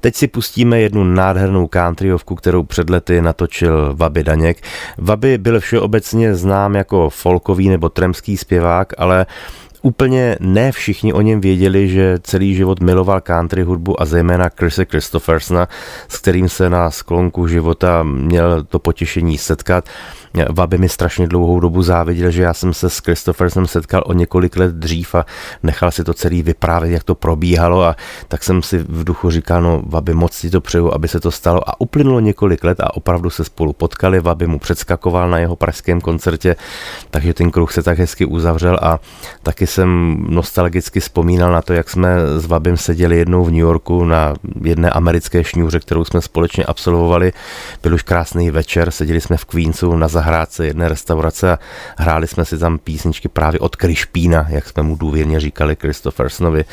Teď 0.00 0.14
si 0.14 0.28
pustíme 0.28 0.80
jednu 0.80 1.04
nádhernou 1.04 1.68
countryovku, 1.72 2.34
kterou 2.34 2.62
před 2.62 2.90
lety 2.90 3.22
natočil 3.22 3.94
Vaby 3.96 4.24
Daněk. 4.24 4.62
Vaby 4.98 5.38
byl 5.38 5.60
všeobecně 5.60 6.34
znám 6.34 6.74
jako 6.74 7.10
folkový 7.10 7.68
nebo 7.68 7.88
tremský 7.88 8.36
zpěvák, 8.36 8.92
ale 8.98 9.26
Úplně 9.82 10.36
ne 10.40 10.72
všichni 10.72 11.12
o 11.12 11.20
něm 11.20 11.40
věděli, 11.40 11.88
že 11.88 12.18
celý 12.22 12.54
život 12.54 12.80
miloval 12.80 13.20
country 13.20 13.62
hudbu 13.62 14.02
a 14.02 14.04
zejména 14.04 14.50
Chrisa 14.58 14.84
Christophersona, 14.84 15.68
s 16.08 16.18
kterým 16.18 16.48
se 16.48 16.70
na 16.70 16.90
sklonku 16.90 17.48
života 17.48 18.02
měl 18.02 18.64
to 18.64 18.78
potěšení 18.78 19.38
setkat. 19.38 19.88
Vaby 20.50 20.78
mi 20.78 20.88
strašně 20.88 21.26
dlouhou 21.26 21.60
dobu 21.60 21.82
záviděl, 21.82 22.30
že 22.30 22.42
já 22.42 22.54
jsem 22.54 22.74
se 22.74 22.90
s 22.90 22.98
Christophersem 22.98 23.66
setkal 23.66 24.02
o 24.06 24.12
několik 24.12 24.56
let 24.56 24.74
dřív 24.74 25.14
a 25.14 25.26
nechal 25.62 25.90
si 25.90 26.04
to 26.04 26.14
celý 26.14 26.42
vyprávět, 26.42 26.92
jak 26.92 27.04
to 27.04 27.14
probíhalo 27.14 27.82
a 27.82 27.96
tak 28.28 28.42
jsem 28.42 28.62
si 28.62 28.78
v 28.78 29.04
duchu 29.04 29.30
říkal, 29.30 29.62
no 29.62 29.82
Vaby, 29.86 30.14
moc 30.14 30.32
si 30.32 30.50
to 30.50 30.60
přeju, 30.60 30.94
aby 30.94 31.08
se 31.08 31.20
to 31.20 31.30
stalo 31.30 31.68
a 31.68 31.80
uplynulo 31.80 32.20
několik 32.20 32.64
let 32.64 32.80
a 32.80 32.96
opravdu 32.96 33.30
se 33.30 33.44
spolu 33.44 33.72
potkali, 33.72 34.20
Vaby 34.20 34.46
mu 34.46 34.58
předskakoval 34.58 35.30
na 35.30 35.38
jeho 35.38 35.56
pražském 35.56 36.00
koncertě, 36.00 36.56
takže 37.10 37.34
ten 37.34 37.50
kruh 37.50 37.72
se 37.72 37.82
tak 37.82 37.98
hezky 37.98 38.24
uzavřel 38.24 38.78
a 38.82 38.98
taky 39.42 39.66
jsem 39.78 40.26
nostalgicky 40.28 41.00
vzpomínal 41.00 41.52
na 41.52 41.62
to, 41.62 41.72
jak 41.72 41.90
jsme 41.90 42.16
s 42.36 42.46
Vabym 42.46 42.76
seděli 42.76 43.18
jednou 43.18 43.44
v 43.44 43.50
New 43.50 43.60
Yorku 43.60 44.04
na 44.04 44.34
jedné 44.62 44.90
americké 44.90 45.44
šňůře, 45.44 45.80
kterou 45.80 46.04
jsme 46.04 46.20
společně 46.20 46.64
absolvovali. 46.64 47.32
Byl 47.82 47.94
už 47.94 48.02
krásný 48.02 48.50
večer, 48.50 48.90
seděli 48.90 49.20
jsme 49.20 49.36
v 49.36 49.44
Queensu 49.44 49.96
na 49.96 50.08
zahrádce 50.08 50.66
jedné 50.66 50.88
restaurace 50.88 51.52
a 51.52 51.58
hráli 51.96 52.26
jsme 52.26 52.44
si 52.44 52.58
tam 52.58 52.78
písničky 52.78 53.28
právě 53.28 53.60
od 53.60 53.76
Krišpína, 53.76 54.46
jak 54.48 54.68
jsme 54.68 54.82
mu 54.82 54.96
důvěrně 54.96 55.40
říkali 55.40 55.76
Christophersonovi 55.80 56.64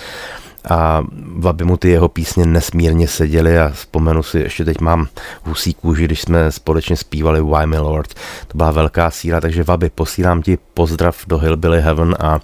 a 0.69 1.04
aby 1.49 1.63
mu 1.63 1.78
ty 1.78 1.89
jeho 1.89 2.10
písně 2.10 2.45
nesmírně 2.45 3.08
seděly 3.08 3.60
a 3.60 3.69
vzpomenu 3.69 4.23
si, 4.23 4.39
ještě 4.39 4.65
teď 4.65 4.82
mám 4.82 5.08
husí 5.43 5.73
kůži, 5.73 6.06
když 6.06 6.21
jsme 6.21 6.51
společně 6.51 6.97
zpívali 6.97 7.41
Why 7.41 7.65
My 7.65 7.78
Lord. 7.78 8.13
To 8.47 8.58
byla 8.58 8.71
velká 8.71 9.12
síla, 9.12 9.41
takže 9.41 9.63
Vaby, 9.63 9.89
posílám 9.95 10.41
ti 10.41 10.58
pozdrav 10.73 11.23
do 11.28 11.38
Hillbilly 11.38 11.82
Heaven 11.82 12.15
a 12.19 12.39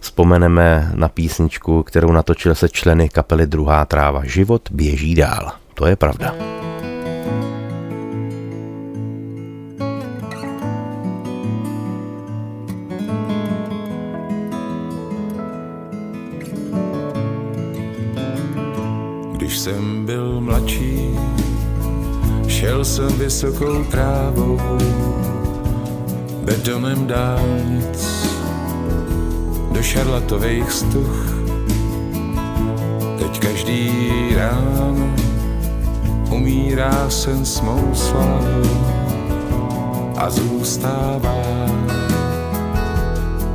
vzpomeneme 0.00 0.92
na 0.94 1.08
písničku, 1.08 1.82
kterou 1.82 2.12
natočil 2.12 2.54
se 2.54 2.68
členy 2.68 3.08
kapely 3.08 3.46
Druhá 3.46 3.84
tráva. 3.84 4.24
Život 4.24 4.68
běží 4.70 5.14
dál. 5.14 5.52
To 5.74 5.86
je 5.86 5.96
pravda. 5.96 6.63
Jsem 19.64 20.06
byl 20.06 20.40
mladší, 20.40 21.18
šel 22.48 22.84
jsem 22.84 23.08
vysokou 23.08 23.84
trávou, 23.84 24.60
betonem 26.44 27.06
dálnic, 27.06 28.28
do 29.72 29.82
šarlatových 29.82 30.72
stuch. 30.72 31.34
Teď 33.18 33.40
každý 33.40 33.90
ráno 34.36 35.14
umírá 36.30 37.10
sen 37.10 37.44
s 37.44 37.60
mou 37.60 37.94
slávou 37.94 38.68
a 40.16 40.30
zůstává 40.30 41.42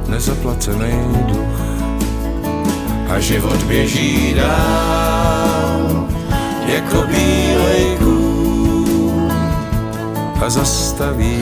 nezaplacený 0.07 0.93
duch 1.27 1.61
a 3.09 3.19
život 3.19 3.63
běží 3.63 4.33
dál 4.33 5.08
jako 6.73 7.07
bílej 7.07 7.97
kůň. 7.99 9.31
A 10.45 10.49
zastaví 10.49 11.41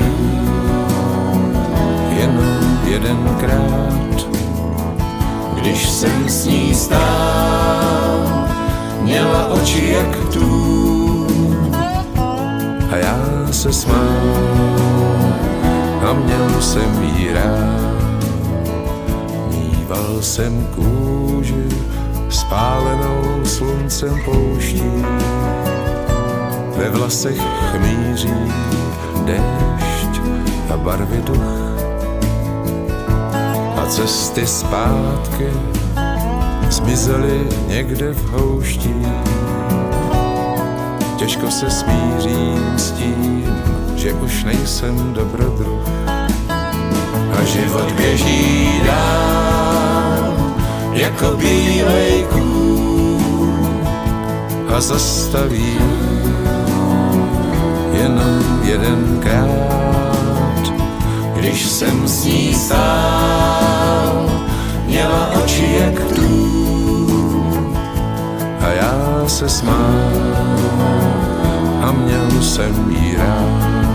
jenom 2.20 2.82
jedenkrát, 2.86 4.28
když 5.56 5.90
jsem 5.90 6.30
s 6.30 6.46
ní 6.46 6.76
stál, 6.76 8.48
měla 9.02 9.48
oči 9.48 9.94
jak 9.94 10.34
tu 10.34 11.28
a 12.92 12.96
já 12.96 13.18
se 13.52 13.74
smál 13.74 14.48
a 16.10 16.14
měl 16.14 16.62
jsem 16.62 17.04
jí 17.04 17.34
rád. 17.34 18.24
Mýval 19.50 20.22
jsem 20.22 20.68
kůži 20.76 21.68
spálenou 22.30 23.46
sluncem 23.46 24.20
pouští. 24.26 25.06
Ve 26.78 26.90
vlasech 26.90 27.42
chmíří 27.72 28.54
déšť 29.26 30.22
a 30.70 30.78
barvy 30.78 31.22
duch. 31.22 31.68
A 33.78 33.86
cesty 33.86 34.48
zpátky 34.48 35.48
zmizely 36.70 37.48
někde 37.68 38.14
v 38.14 38.30
houští. 38.30 39.08
Těžko 41.18 41.52
se 41.52 41.70
smířím 41.70 42.74
s 42.78 42.92
tím, 42.92 43.46
že 43.96 44.14
už 44.14 44.44
nejsem 44.44 45.14
dobrodruh 45.14 45.82
a 47.40 47.44
život 47.44 47.92
běží 47.92 48.82
dál 48.86 49.47
jako 50.98 51.38
bílej 51.38 52.26
kůň 52.34 53.58
a 54.76 54.82
zastaví 54.82 55.78
jenom 57.94 58.62
jedenkrát, 58.64 59.48
když 61.36 61.66
jsem 61.66 62.08
s 62.08 62.26
ní 62.26 62.54
stál, 62.54 64.30
měla 64.86 65.32
oči 65.44 65.80
jak 65.80 66.14
tu 66.16 66.58
a 68.62 68.68
já 68.68 69.24
se 69.28 69.50
smál 69.50 70.38
a 71.82 71.92
měl 71.92 72.42
jsem 72.42 72.92
jí 72.92 73.16
rád. 73.16 73.87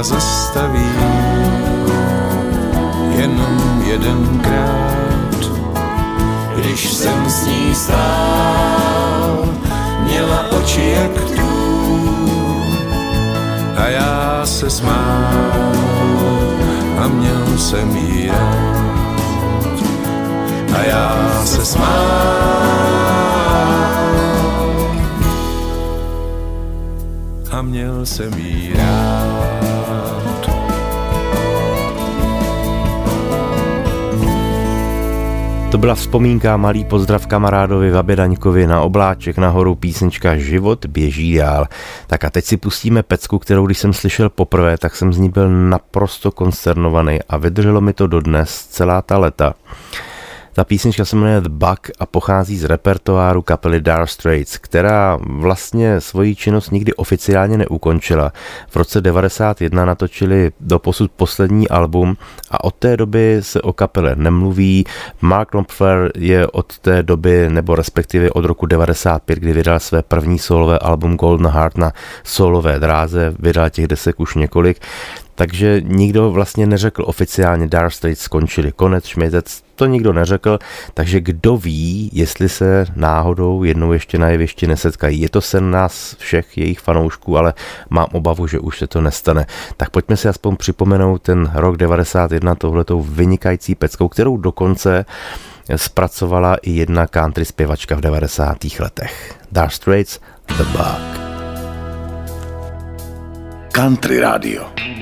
A 0.00 0.02
zastaví. 0.02 0.90
Jenom 3.16 3.82
jedenkrát, 3.86 5.40
když 6.56 6.92
jsem 6.92 7.30
s 7.30 7.46
ní 7.46 7.74
stál, 7.74 9.48
měla 10.04 10.50
oči 10.50 10.96
jak 10.96 11.24
tu 11.36 11.50
a 13.76 13.88
já 13.88 14.40
se 14.44 14.70
smál 14.70 15.72
a 16.98 17.08
měl 17.08 17.58
jsem 17.58 17.96
jí 17.96 18.26
rád. 18.28 19.80
A 20.78 20.82
já 20.82 21.42
se 21.44 21.64
smál 21.64 22.60
a 27.50 27.62
měl 27.62 28.06
jsem 28.06 28.32
jí 28.38 28.72
rád. 28.72 29.49
To 35.70 35.78
byla 35.78 35.94
vzpomínka, 35.94 36.56
malý 36.56 36.84
pozdrav 36.84 37.26
kamarádovi 37.26 37.90
Vabedaňkovi 37.90 38.66
na 38.66 38.82
obláček 38.82 39.38
nahoru 39.38 39.74
písnička 39.74 40.36
Život 40.36 40.86
běží 40.86 41.34
dál. 41.34 41.66
Tak 42.06 42.24
a 42.24 42.30
teď 42.30 42.44
si 42.44 42.56
pustíme 42.56 43.02
pecku, 43.02 43.38
kterou 43.38 43.66
když 43.66 43.78
jsem 43.78 43.92
slyšel 43.92 44.28
poprvé, 44.28 44.78
tak 44.78 44.96
jsem 44.96 45.12
z 45.12 45.18
ní 45.18 45.28
byl 45.28 45.50
naprosto 45.50 46.32
konsternovaný 46.32 47.18
a 47.28 47.36
vydrželo 47.36 47.80
mi 47.80 47.92
to 47.92 48.06
dodnes 48.06 48.66
celá 48.66 49.02
ta 49.02 49.18
leta. 49.18 49.54
Ta 50.60 50.64
písnička 50.64 51.04
se 51.04 51.16
jmenuje 51.16 51.40
The 51.40 51.48
Bug 51.48 51.80
a 51.98 52.06
pochází 52.06 52.58
z 52.58 52.64
repertoáru 52.64 53.42
kapely 53.42 53.80
Dar 53.80 54.06
Straits, 54.06 54.58
která 54.58 55.18
vlastně 55.22 56.00
svoji 56.00 56.36
činnost 56.36 56.70
nikdy 56.70 56.94
oficiálně 56.94 57.58
neukončila. 57.58 58.32
V 58.68 58.76
roce 58.76 59.00
91 59.00 59.84
natočili 59.84 60.52
do 60.60 60.78
posud 60.78 61.10
poslední 61.10 61.68
album 61.68 62.16
a 62.50 62.64
od 62.64 62.74
té 62.74 62.96
doby 62.96 63.38
se 63.40 63.62
o 63.62 63.72
kapele 63.72 64.16
nemluví. 64.16 64.84
Mark 65.20 65.50
Knopfler 65.50 66.10
je 66.16 66.46
od 66.46 66.78
té 66.78 67.02
doby, 67.02 67.48
nebo 67.48 67.74
respektive 67.74 68.30
od 68.30 68.44
roku 68.44 68.66
95, 68.66 69.38
kdy 69.38 69.52
vydal 69.52 69.80
své 69.80 70.02
první 70.02 70.38
solové 70.38 70.78
album 70.78 71.16
Golden 71.16 71.46
Heart 71.46 71.78
na 71.78 71.92
solové 72.24 72.78
dráze, 72.78 73.34
vydal 73.38 73.70
těch 73.70 73.86
desek 73.86 74.20
už 74.20 74.34
několik, 74.34 74.80
takže 75.40 75.80
nikdo 75.84 76.30
vlastně 76.30 76.66
neřekl 76.66 77.04
oficiálně 77.06 77.66
Dark 77.66 77.92
Straits 77.92 78.20
skončili, 78.20 78.72
konec 78.72 79.06
šmitec, 79.06 79.62
to 79.74 79.86
nikdo 79.86 80.12
neřekl, 80.12 80.58
takže 80.94 81.20
kdo 81.20 81.56
ví, 81.56 82.10
jestli 82.12 82.48
se 82.48 82.86
náhodou 82.96 83.64
jednou 83.64 83.92
ještě 83.92 84.18
na 84.18 84.28
jevišti 84.28 84.66
nesetkají. 84.66 85.20
Je 85.20 85.28
to 85.28 85.40
sen 85.40 85.70
nás 85.70 86.16
všech 86.18 86.58
jejich 86.58 86.80
fanoušků, 86.80 87.38
ale 87.38 87.54
mám 87.90 88.06
obavu, 88.12 88.46
že 88.46 88.58
už 88.58 88.78
se 88.78 88.86
to 88.86 89.00
nestane. 89.00 89.46
Tak 89.76 89.90
pojďme 89.90 90.16
si 90.16 90.28
aspoň 90.28 90.56
připomenout 90.56 91.22
ten 91.22 91.50
rok 91.54 91.76
91 91.76 92.54
tohletou 92.54 93.02
vynikající 93.02 93.74
peckou, 93.74 94.08
kterou 94.08 94.36
dokonce 94.36 95.04
zpracovala 95.76 96.56
i 96.62 96.70
jedna 96.70 97.06
country 97.06 97.44
zpěvačka 97.44 97.96
v 97.96 98.00
90. 98.00 98.56
letech. 98.80 99.34
Dark 99.52 99.72
Straits, 99.72 100.20
The 100.56 100.64
Bug. 100.64 101.20
Country 103.72 104.20
Radio. 104.20 104.99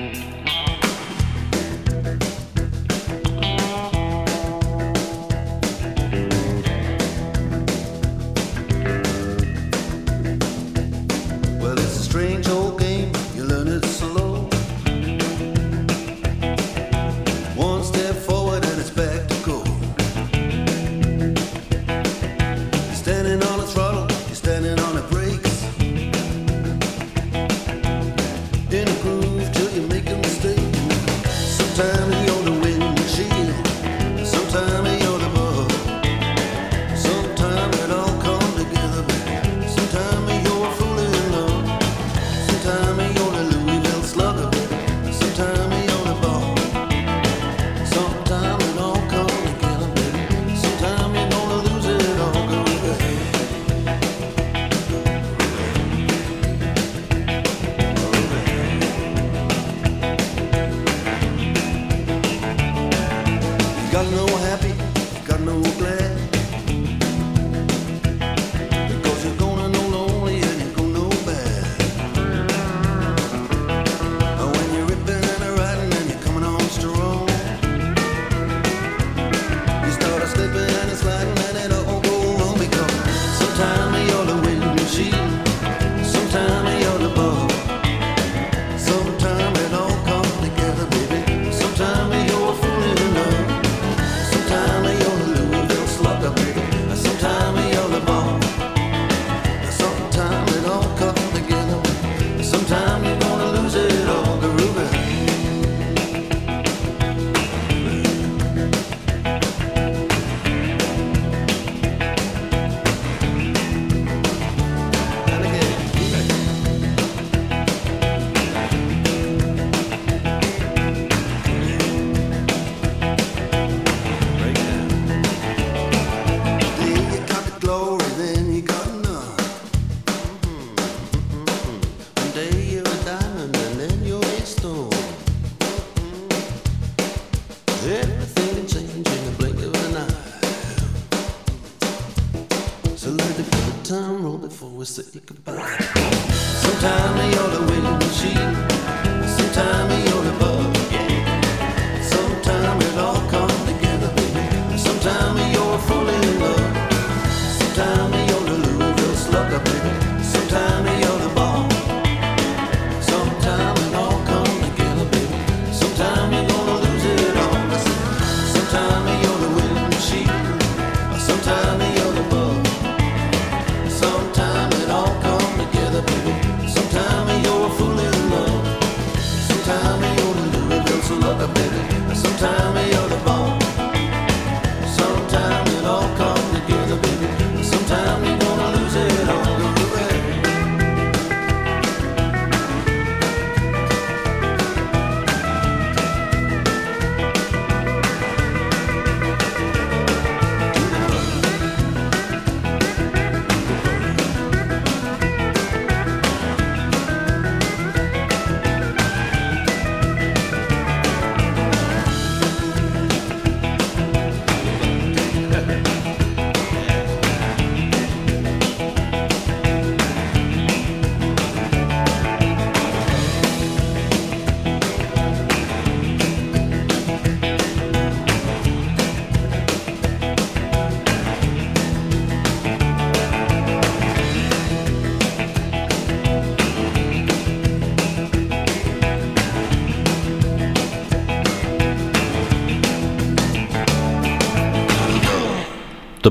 Roll 144.97 145.28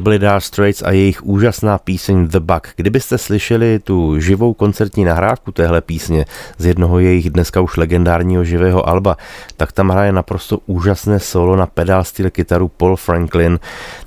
To 0.09 0.11
byly 0.11 0.19
Dark 0.19 0.45
Straits 0.45 0.83
a 0.83 0.91
jejich 0.91 1.27
úžasná 1.27 1.79
píseň 1.79 2.29
The 2.29 2.41
Bug. 2.41 2.69
Kdybyste 2.77 3.19
slyšeli 3.19 3.79
tu 3.79 4.21
živou 4.21 4.55
koncertní 4.55 5.05
nahrávku 5.05 5.53
téhle 5.53 5.81
písně 5.81 6.25
z 6.59 6.67
jednoho 6.67 6.99
jejich 6.99 7.31
dneska 7.31 7.61
už 7.61 7.77
legendárního 7.77 8.45
živého 8.45 8.89
alba, 8.89 9.17
tak 9.57 9.73
tam 9.73 9.89
hraje 9.89 10.13
naprosto 10.13 10.59
úžasné 10.67 11.21
solo 11.21 11.57
na 11.57 11.67
pedál 11.67 12.05
styl 12.05 12.31
kytaru 12.31 12.69
Paul 12.69 12.97
Franklin, 12.97 13.59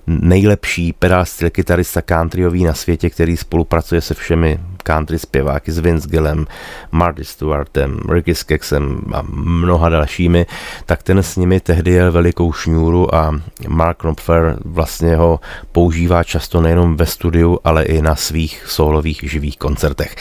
nejlepší 0.08 0.94
pedál 0.94 1.26
styl 1.26 1.50
kytarista 1.50 2.02
countryový 2.02 2.64
na 2.64 2.74
světě, 2.74 3.10
který 3.10 3.38
spolupracuje 3.38 4.02
se 4.02 4.14
všemi 4.14 4.60
country 4.82 5.20
zpěváky 5.20 5.72
s 5.72 5.80
Vince 5.80 6.08
Gillem, 6.08 6.48
Marty 6.92 7.26
Stewartem, 7.26 8.00
Ricky 8.10 8.36
Skexem 8.36 9.02
a 9.14 9.22
mnoha 9.30 9.90
dalšími, 9.90 10.46
tak 10.86 11.04
ten 11.04 11.24
s 11.24 11.36
nimi 11.36 11.60
tehdy 11.60 11.92
jel 11.92 12.12
velikou 12.12 12.54
šňůru 12.54 13.16
a 13.16 13.42
Mark 13.68 13.98
Knopfler 13.98 14.58
vlastně 14.66 15.16
ho 15.16 15.40
používá 15.72 16.24
často 16.24 16.62
nejenom 16.62 16.98
ve 16.98 17.06
studiu, 17.06 17.60
ale 17.64 17.84
i 17.84 18.02
na 18.02 18.16
svých 18.16 18.64
solových 18.68 19.20
živých 19.24 19.58
koncertech. 19.58 20.16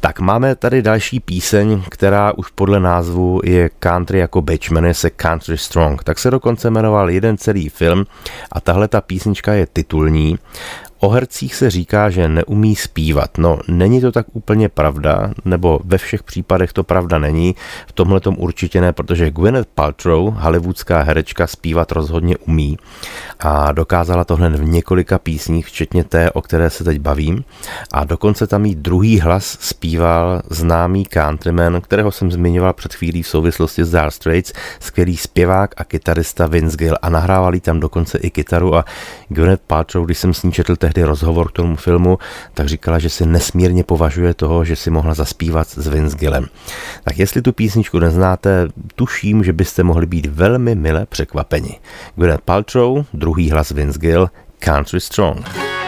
Tak 0.00 0.20
máme 0.20 0.54
tady 0.54 0.82
další 0.82 1.20
píseň, 1.20 1.82
která 1.90 2.32
už 2.32 2.50
podle 2.50 2.80
názvu 2.80 3.40
je 3.44 3.70
country 3.78 4.18
jako 4.18 4.42
bitch, 4.42 4.70
jmenuje 4.70 4.94
se 4.94 5.10
Country 5.10 5.58
Strong. 5.58 6.04
Tak 6.04 6.18
se 6.18 6.30
dokonce 6.30 6.70
jmenoval 6.70 7.10
jeden 7.10 7.38
celý 7.38 7.68
film 7.68 8.04
a 8.52 8.60
tahle 8.60 8.88
ta 8.88 9.00
písnička 9.00 9.52
je 9.52 9.66
titulní 9.66 10.38
O 11.04 11.08
hercích 11.08 11.54
se 11.54 11.70
říká, 11.70 12.10
že 12.10 12.28
neumí 12.28 12.76
zpívat. 12.76 13.38
No, 13.38 13.58
není 13.68 14.00
to 14.00 14.12
tak 14.12 14.26
úplně 14.32 14.68
pravda, 14.68 15.30
nebo 15.44 15.80
ve 15.84 15.98
všech 15.98 16.22
případech 16.22 16.72
to 16.72 16.84
pravda 16.84 17.18
není. 17.18 17.54
V 17.86 17.92
tomhle 17.92 18.20
tom 18.20 18.36
určitě 18.38 18.80
ne, 18.80 18.92
protože 18.92 19.30
Gwyneth 19.30 19.68
Paltrow, 19.74 20.34
hollywoodská 20.34 21.02
herečka, 21.02 21.46
zpívat 21.46 21.92
rozhodně 21.92 22.36
umí 22.36 22.78
a 23.40 23.72
dokázala 23.72 24.24
to 24.24 24.36
hned 24.36 24.54
v 24.54 24.64
několika 24.64 25.18
písních, 25.18 25.66
včetně 25.66 26.04
té, 26.04 26.30
o 26.30 26.42
které 26.42 26.70
se 26.70 26.84
teď 26.84 26.98
bavím. 26.98 27.44
A 27.92 28.04
dokonce 28.04 28.46
tam 28.46 28.64
jí 28.64 28.74
druhý 28.74 29.20
hlas 29.20 29.58
zpíval 29.60 30.42
známý 30.50 31.06
countryman, 31.06 31.80
kterého 31.80 32.10
jsem 32.10 32.32
zmiňoval 32.32 32.72
před 32.72 32.94
chvílí 32.94 33.22
v 33.22 33.28
souvislosti 33.28 33.84
s 33.84 33.90
Dire 33.90 34.10
Straits, 34.10 34.52
skvělý 34.80 35.16
zpěvák 35.16 35.74
a 35.76 35.84
kytarista 35.84 36.46
Vince 36.46 36.76
Gill 36.76 36.96
a 37.02 37.10
nahrávali 37.10 37.60
tam 37.60 37.80
dokonce 37.80 38.18
i 38.18 38.30
kytaru 38.30 38.76
a 38.76 38.84
Gwyneth 39.28 39.62
Paltrow, 39.66 40.04
když 40.04 40.18
jsem 40.18 40.34
s 40.34 40.42
ní 40.42 40.52
četl 40.52 40.76
rozhovor 41.00 41.48
k 41.48 41.52
tomu 41.52 41.76
filmu, 41.76 42.18
tak 42.54 42.68
říkala, 42.68 42.98
že 42.98 43.10
si 43.10 43.26
nesmírně 43.26 43.84
považuje 43.84 44.34
toho, 44.34 44.64
že 44.64 44.76
si 44.76 44.90
mohla 44.90 45.14
zaspívat 45.14 45.68
s 45.68 45.86
Vince 45.86 46.16
Gillem. 46.16 46.46
Tak 47.04 47.18
jestli 47.18 47.42
tu 47.42 47.52
písničku 47.52 47.98
neznáte, 47.98 48.68
tuším, 48.94 49.44
že 49.44 49.52
byste 49.52 49.82
mohli 49.82 50.06
být 50.06 50.26
velmi 50.26 50.74
mile 50.74 51.06
překvapeni. 51.06 51.80
Gwyneth 52.14 52.42
Paltrow, 52.44 53.04
druhý 53.12 53.50
hlas 53.50 53.70
Vince 53.70 53.98
Gill, 53.98 54.30
Country 54.58 55.00
Strong. 55.00 55.81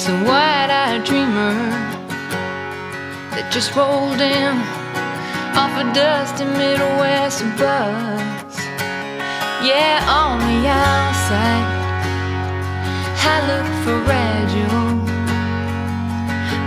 Like 0.00 0.06
some 0.06 0.24
wide-eyed 0.24 1.04
dreamer 1.04 1.52
that 3.34 3.50
just 3.52 3.74
rolled 3.76 4.20
in 4.20 4.56
off 5.56 5.76
a 5.76 5.84
dusty 5.92 6.44
Midwest 6.44 7.42
bus. 7.58 8.56
Yeah, 9.60 10.00
on 10.08 10.38
the 10.38 10.68
outside, 10.68 11.66
I 13.28 13.36
look 13.50 13.68
fragile, 13.84 14.96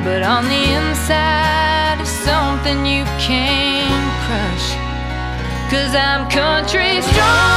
but 0.04 0.22
on 0.22 0.46
the 0.46 0.64
inside 0.78 2.02
is 2.02 2.10
something 2.10 2.86
you 2.86 3.04
can't 3.18 4.14
crush. 4.26 4.68
Cause 5.72 5.96
I'm 5.96 6.30
country 6.30 7.02
strong, 7.02 7.53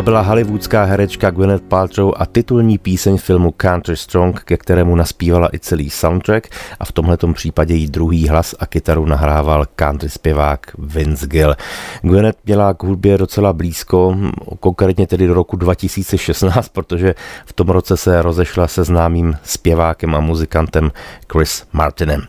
To 0.00 0.04
byla 0.04 0.20
hollywoodská 0.20 0.84
herečka 0.84 1.30
Gwyneth 1.30 1.62
Paltrow 1.62 2.12
a 2.16 2.26
titulní 2.26 2.78
píseň 2.78 3.18
filmu 3.18 3.54
Country 3.56 3.96
Strong, 3.96 4.40
ke 4.44 4.56
kterému 4.56 4.96
naspívala 4.96 5.48
i 5.54 5.58
celý 5.58 5.90
soundtrack 5.90 6.48
a 6.80 6.84
v 6.84 6.92
tomhletom 6.92 7.34
případě 7.34 7.74
jí 7.74 7.88
druhý 7.88 8.28
hlas 8.28 8.54
a 8.60 8.66
kytaru 8.66 9.06
nahrával 9.06 9.66
country 9.76 10.08
zpěvák 10.08 10.66
Vince 10.78 11.26
Gill. 11.26 11.54
Gwyneth 12.02 12.38
měla 12.44 12.74
k 12.74 12.82
hudbě 12.82 13.18
docela 13.18 13.52
blízko, 13.52 14.16
konkrétně 14.60 15.06
tedy 15.06 15.26
do 15.26 15.34
roku 15.34 15.56
2016, 15.56 16.68
protože 16.68 17.14
v 17.46 17.52
tom 17.52 17.68
roce 17.68 17.96
se 17.96 18.22
rozešla 18.22 18.68
se 18.68 18.84
známým 18.84 19.36
zpěvákem 19.42 20.14
a 20.14 20.20
muzikantem 20.20 20.92
Chris 21.32 21.64
Martinem. 21.72 22.22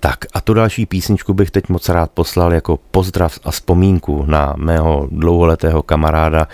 Tak 0.00 0.18
a 0.34 0.40
tu 0.40 0.54
další 0.54 0.86
písničku 0.86 1.34
bych 1.34 1.50
teď 1.50 1.68
moc 1.68 1.88
rád 1.88 2.10
poslal 2.10 2.52
jako 2.52 2.78
pozdrav 2.90 3.38
a 3.44 3.50
vzpomínku 3.50 4.24
na 4.26 4.54
mého 4.56 5.08
dlouholetého 5.10 5.82
kamaráda 5.82 6.48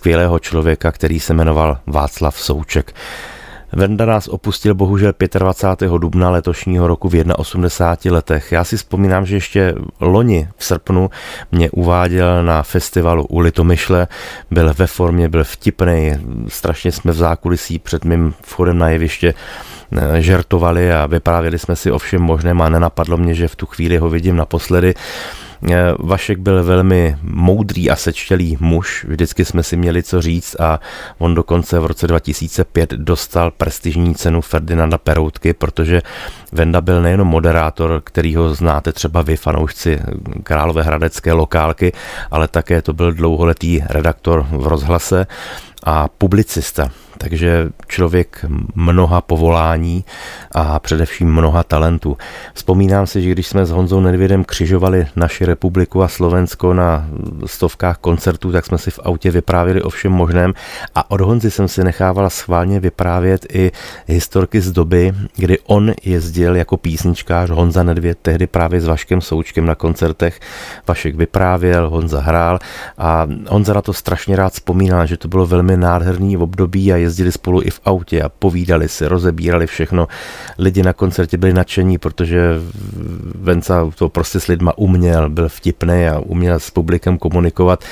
skvělého 0.00 0.38
člověka, 0.38 0.92
který 0.92 1.20
se 1.20 1.34
jmenoval 1.34 1.78
Václav 1.86 2.40
Souček. 2.40 2.94
Venda 3.72 4.06
nás 4.06 4.28
opustil 4.28 4.74
bohužel 4.74 5.12
25. 5.38 5.90
dubna 5.98 6.30
letošního 6.30 6.86
roku 6.86 7.08
v 7.08 7.24
81 7.36 8.16
letech. 8.16 8.52
Já 8.52 8.64
si 8.64 8.76
vzpomínám, 8.76 9.26
že 9.26 9.36
ještě 9.36 9.74
loni 10.00 10.48
v 10.56 10.64
srpnu 10.64 11.10
mě 11.52 11.70
uváděl 11.70 12.44
na 12.44 12.62
festivalu 12.62 13.24
u 13.24 13.38
Litomyšle, 13.38 14.06
byl 14.50 14.74
ve 14.78 14.86
formě, 14.86 15.28
byl 15.28 15.44
vtipný, 15.44 16.12
strašně 16.48 16.92
jsme 16.92 17.12
v 17.12 17.16
zákulisí 17.16 17.78
před 17.78 18.04
mým 18.04 18.34
vchodem 18.42 18.78
na 18.78 18.88
jeviště 18.88 19.34
eh, 19.34 20.22
žertovali 20.22 20.92
a 20.92 21.06
vyprávěli 21.06 21.58
jsme 21.58 21.76
si 21.76 21.92
o 21.92 21.98
všem 21.98 22.22
možném 22.22 22.62
a 22.62 22.68
nenapadlo 22.68 23.16
mě, 23.16 23.34
že 23.34 23.48
v 23.48 23.56
tu 23.56 23.66
chvíli 23.66 23.96
ho 23.98 24.08
vidím 24.08 24.36
naposledy. 24.36 24.94
Eh, 25.68 25.94
Vašek 25.98 26.38
byl 26.38 26.64
velmi 26.64 27.16
moudrý 27.22 27.90
a 27.90 27.96
sečtělý 27.96 28.56
muž, 28.60 29.06
vždycky 29.08 29.44
jsme 29.44 29.62
si 29.62 29.76
měli 29.76 30.02
co 30.02 30.22
říct 30.22 30.60
a 30.60 30.80
on 31.18 31.34
dokonce 31.34 31.78
v 31.78 31.86
roce 31.86 32.06
2005 32.06 32.90
dostal 32.90 33.50
prestižní 33.50 34.14
cenu 34.14 34.40
Ferdinanda 34.40 34.98
Peroutky, 34.98 35.52
protože 35.52 36.02
Venda 36.52 36.80
byl 36.80 37.02
nejenom 37.02 37.28
moderátor, 37.28 38.00
který 38.04 38.36
ho 38.36 38.54
znáte 38.54 38.92
třeba 38.92 39.22
vy, 39.22 39.36
fanoušci 39.36 40.00
Královéhradecké 40.42 41.32
lokálky, 41.32 41.92
ale 42.30 42.48
také 42.48 42.82
to 42.82 42.92
byl 42.92 43.12
dlouholetý 43.12 43.82
redaktor 43.88 44.46
v 44.50 44.66
rozhlase 44.66 45.26
a 45.84 46.08
publicista 46.08 46.90
takže 47.20 47.68
člověk 47.88 48.44
mnoha 48.74 49.20
povolání 49.20 50.04
a 50.52 50.78
především 50.78 51.32
mnoha 51.32 51.62
talentů. 51.62 52.16
Vzpomínám 52.54 53.06
si, 53.06 53.22
že 53.22 53.30
když 53.30 53.46
jsme 53.46 53.66
s 53.66 53.70
Honzou 53.70 54.00
Nedvědem 54.00 54.44
křižovali 54.44 55.06
naši 55.16 55.44
republiku 55.44 56.02
a 56.02 56.08
Slovensko 56.08 56.74
na 56.74 57.06
stovkách 57.46 57.98
koncertů, 57.98 58.52
tak 58.52 58.66
jsme 58.66 58.78
si 58.78 58.90
v 58.90 59.00
autě 59.02 59.30
vyprávěli 59.30 59.82
o 59.82 59.90
všem 59.90 60.12
možném 60.12 60.54
a 60.94 61.10
od 61.10 61.20
Honzy 61.20 61.50
jsem 61.50 61.68
si 61.68 61.84
nechávala 61.84 62.30
schválně 62.30 62.80
vyprávět 62.80 63.46
i 63.52 63.72
historky 64.06 64.60
z 64.60 64.72
doby, 64.72 65.12
kdy 65.36 65.58
on 65.66 65.92
jezdil 66.04 66.56
jako 66.56 66.76
písničkář 66.76 67.50
Honza 67.50 67.82
Nedvěd, 67.82 68.18
tehdy 68.22 68.46
právě 68.46 68.80
s 68.80 68.86
Vaškem 68.86 69.20
Součkem 69.20 69.66
na 69.66 69.74
koncertech. 69.74 70.40
Vašek 70.86 71.16
vyprávěl, 71.16 71.90
Honza 71.90 72.20
hrál 72.20 72.58
a 72.98 73.26
Honza 73.48 73.74
na 73.74 73.82
to 73.82 73.92
strašně 73.92 74.36
rád 74.36 74.52
vzpomínal, 74.52 75.06
že 75.06 75.16
to 75.16 75.28
bylo 75.28 75.46
velmi 75.46 75.76
nádherný 75.76 76.36
období 76.36 76.92
a 76.92 76.96
je 76.96 77.09
jezdili 77.10 77.32
spolu 77.32 77.62
i 77.62 77.70
v 77.70 77.80
autě 77.84 78.22
a 78.22 78.28
povídali 78.28 78.88
si, 78.88 79.08
rozebírali 79.08 79.66
všechno. 79.66 80.08
Lidi 80.58 80.82
na 80.82 80.92
koncertě 80.92 81.36
byli 81.36 81.52
nadšení, 81.52 81.98
protože 81.98 82.40
Venca 83.34 83.90
to 83.94 84.08
prostě 84.08 84.40
s 84.40 84.46
lidma 84.46 84.78
uměl, 84.78 85.28
byl 85.28 85.48
vtipný 85.48 86.06
a 86.06 86.18
uměl 86.18 86.60
s 86.60 86.70
publikem 86.70 87.18
komunikovat. 87.18 87.84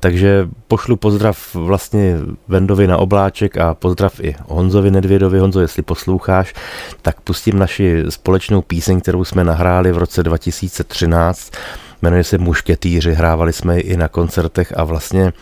Takže 0.00 0.48
pošlu 0.68 0.96
pozdrav 0.96 1.54
vlastně 1.54 2.16
Vendovi 2.48 2.86
na 2.86 2.96
obláček 2.96 3.56
a 3.56 3.74
pozdrav 3.74 4.20
i 4.20 4.36
Honzovi 4.46 4.90
Nedvědovi. 4.90 5.38
Honzo, 5.38 5.60
jestli 5.60 5.82
posloucháš, 5.82 6.54
tak 7.02 7.20
pustím 7.20 7.58
naši 7.58 8.04
společnou 8.08 8.62
píseň, 8.62 9.00
kterou 9.00 9.24
jsme 9.24 9.44
nahráli 9.44 9.92
v 9.92 9.98
roce 9.98 10.22
2013 10.22 11.52
jmenuje 12.02 12.24
se 12.24 12.38
Mušketýři, 12.38 13.12
hrávali 13.12 13.52
jsme 13.52 13.76
ji 13.76 13.80
i 13.80 13.96
na 13.96 14.08
koncertech 14.08 14.72
a 14.76 14.84
vlastně 14.84 15.32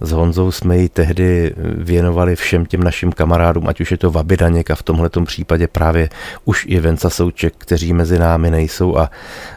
s 0.00 0.12
Honzou 0.12 0.50
jsme 0.50 0.78
ji 0.78 0.88
tehdy 0.88 1.54
věnovali 1.76 2.36
všem 2.36 2.66
těm 2.66 2.82
našim 2.82 3.12
kamarádům, 3.12 3.68
ať 3.68 3.80
už 3.80 3.90
je 3.90 3.96
to 3.96 4.10
Vabidaněk 4.10 4.70
a 4.70 4.74
v 4.74 4.82
tomhle 4.82 5.10
případě 5.24 5.68
právě 5.68 6.08
už 6.44 6.66
i 6.68 6.80
Venca 6.80 7.10
Souček, 7.10 7.54
kteří 7.58 7.92
mezi 7.92 8.18
námi 8.18 8.50
nejsou 8.50 8.96
a 8.96 9.10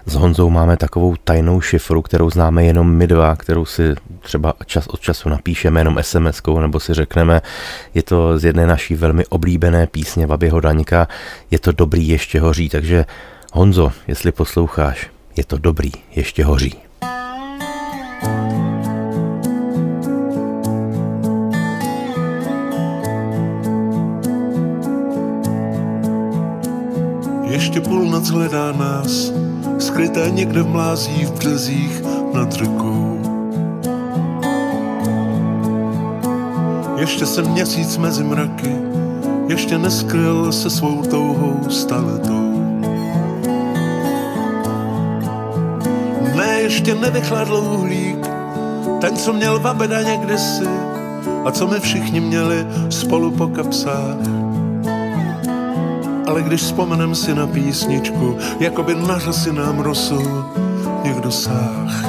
s 0.05 0.15
Honzou 0.15 0.49
máme 0.49 0.77
takovou 0.77 1.15
tajnou 1.23 1.61
šifru, 1.61 2.01
kterou 2.01 2.29
známe 2.29 2.65
jenom 2.65 2.91
my 2.91 3.07
dva, 3.07 3.35
kterou 3.35 3.65
si 3.65 3.95
třeba 4.19 4.53
čas 4.65 4.87
od 4.87 4.99
času 4.99 5.29
napíšeme 5.29 5.79
jenom 5.79 5.97
sms 6.01 6.41
nebo 6.59 6.79
si 6.79 6.93
řekneme, 6.93 7.41
je 7.93 8.03
to 8.03 8.39
z 8.39 8.45
jedné 8.45 8.67
naší 8.67 8.95
velmi 8.95 9.25
oblíbené 9.25 9.87
písně 9.87 10.27
Vabyho 10.27 10.59
Daňka, 10.59 11.07
je 11.51 11.59
to 11.59 11.71
dobrý 11.71 12.07
ještě 12.07 12.39
hoří, 12.39 12.69
takže 12.69 13.05
Honzo, 13.53 13.91
jestli 14.07 14.31
posloucháš, 14.31 15.09
je 15.35 15.43
to 15.43 15.57
dobrý, 15.57 15.91
ještě 16.15 16.43
hoří. 16.43 16.73
Ještě 27.43 27.81
půlnoc 27.81 28.29
hledá 28.29 28.71
nás, 28.71 29.31
skryté 29.79 30.29
někde 30.31 30.63
v 30.63 30.67
mlází 30.67 31.25
v 31.25 31.31
březích 31.31 32.01
nad 32.33 32.51
řekou. 32.51 33.19
Ještě 36.97 37.25
se 37.25 37.41
měsíc 37.41 37.97
mezi 37.97 38.23
mraky, 38.23 38.75
ještě 39.47 39.77
neskryl 39.77 40.51
se 40.51 40.69
svou 40.69 41.01
touhou 41.01 41.69
staletou. 41.69 42.48
Ne, 46.39 46.61
ještě 46.61 46.95
nevychladl 46.95 47.55
uhlík, 47.55 48.27
ten, 49.01 49.17
co 49.17 49.33
měl 49.33 49.59
Vabeda 49.59 50.01
někdesi 50.01 50.69
a 51.45 51.51
co 51.51 51.67
my 51.67 51.79
všichni 51.79 52.19
měli 52.19 52.65
spolu 52.89 53.31
po 53.31 53.47
kapsách 53.47 54.39
ale 56.29 56.43
když 56.43 56.61
vzpomenem 56.61 57.15
si 57.15 57.35
na 57.35 57.47
písničku, 57.47 58.37
jako 58.59 58.83
by 58.83 58.95
na 58.95 59.19
řasy 59.19 59.53
nám 59.53 59.79
rosl 59.79 60.45
někdo 61.03 61.31
sáh. 61.31 62.05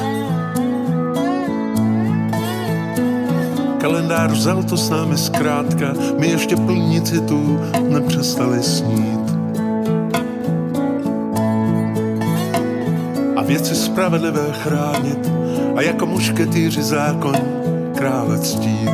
Kalendář 3.77 4.31
vzal 4.31 4.63
to 4.63 4.77
s 4.77 4.89
námi 4.89 5.17
zkrátka, 5.17 5.93
my 6.19 6.27
ještě 6.27 6.55
plní 6.55 7.01
citů 7.01 7.59
nepřestali 7.89 8.63
snít. 8.63 9.20
Věci 13.51 13.75
spravedlivé 13.75 14.45
chránit 14.51 15.31
a 15.75 15.81
jako 15.81 16.05
mušketýři 16.05 16.83
zákon 16.83 17.35
krále 17.95 18.39
ctít. 18.39 18.89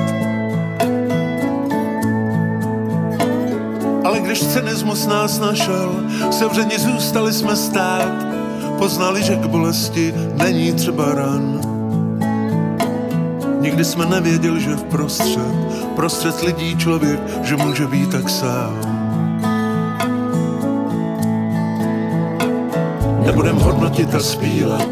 když 4.27 4.47
cynismus 4.47 5.07
nás 5.07 5.39
našel, 5.39 5.95
sevřeni 6.31 6.79
zůstali 6.79 7.33
jsme 7.33 7.55
stát, 7.55 8.25
poznali, 8.77 9.23
že 9.23 9.35
k 9.35 9.45
bolesti 9.45 10.13
není 10.43 10.73
třeba 10.73 11.15
ran. 11.15 11.61
Nikdy 13.61 13.85
jsme 13.85 14.05
nevěděli, 14.05 14.61
že 14.61 14.75
v 14.75 14.83
prostřed, 14.83 15.55
prostřed 15.95 16.41
lidí 16.41 16.77
člověk, 16.77 17.19
že 17.43 17.55
může 17.55 17.87
být 17.87 18.11
tak 18.11 18.29
sám. 18.29 18.96
Nebudem 23.27 23.59
hodnotit 23.59 24.15
a 24.15 24.19
spílat, 24.19 24.89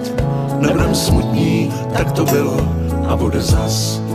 nebudem 0.59 0.95
smutní, 0.95 1.73
tak 1.97 2.11
to 2.11 2.25
bylo 2.25 2.57
a 3.07 3.15
bude 3.15 3.41
zas. 3.41 4.05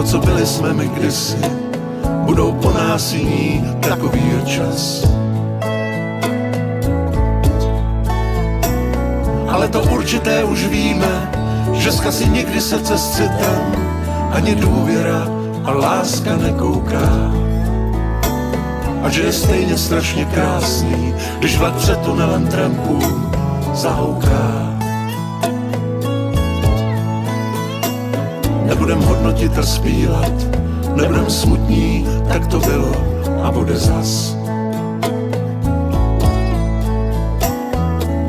to, 0.00 0.06
co 0.06 0.18
byli 0.18 0.46
jsme 0.46 0.72
my 0.72 0.88
kdysi, 0.88 1.36
budou 2.24 2.52
po 2.52 2.70
nás 2.72 3.12
jiní, 3.12 3.64
takový 3.80 4.20
je 4.28 4.42
čas. 4.46 5.04
Ale 9.48 9.68
to 9.68 9.82
určité 9.82 10.44
už 10.44 10.66
víme, 10.66 11.30
že 11.72 11.92
si 11.92 12.28
nikdy 12.28 12.60
srdce 12.60 12.98
s 12.98 13.10
citem, 13.10 13.62
ani 14.32 14.54
důvěra 14.54 15.28
a 15.64 15.72
láska 15.72 16.36
nekouká. 16.36 17.32
A 19.02 19.08
že 19.08 19.22
je 19.22 19.32
stejně 19.32 19.78
strašně 19.78 20.24
krásný, 20.24 21.14
když 21.38 21.58
vlak 21.58 21.74
před 21.74 21.98
tunelem 21.98 22.46
trampů 22.46 22.98
zahouká. 23.74 24.76
Nebudem 28.64 29.00
hodnotit 29.02 29.58
a 29.58 29.62
spílat, 29.62 30.32
nebudem 30.96 31.30
smutní, 31.30 32.06
tak 32.28 32.46
to 32.46 32.60
bylo 32.60 32.92
a 33.42 33.50
bude 33.50 33.76
zas. 33.76 34.36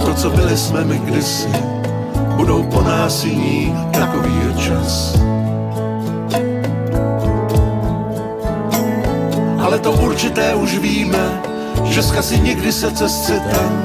To, 0.05 0.13
co 0.13 0.30
byli 0.30 0.57
jsme 0.57 0.84
my 0.84 0.97
kdysi, 0.99 1.49
budou 2.36 2.63
po 2.63 2.82
nás 2.82 3.24
jiní, 3.24 3.76
takový 3.91 4.32
je 4.36 4.53
čas. 4.53 5.22
Určité 10.22 10.53
už 10.55 10.78
víme, 10.78 11.41
že 11.84 12.03
si 12.03 12.39
nikdy 12.39 12.72
se 12.72 12.91
cez 12.91 13.26
citem 13.26 13.84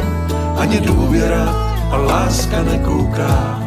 ani 0.56 0.80
důvěra 0.80 1.48
a 1.90 1.96
láska 1.96 2.62
nekouká. 2.62 3.62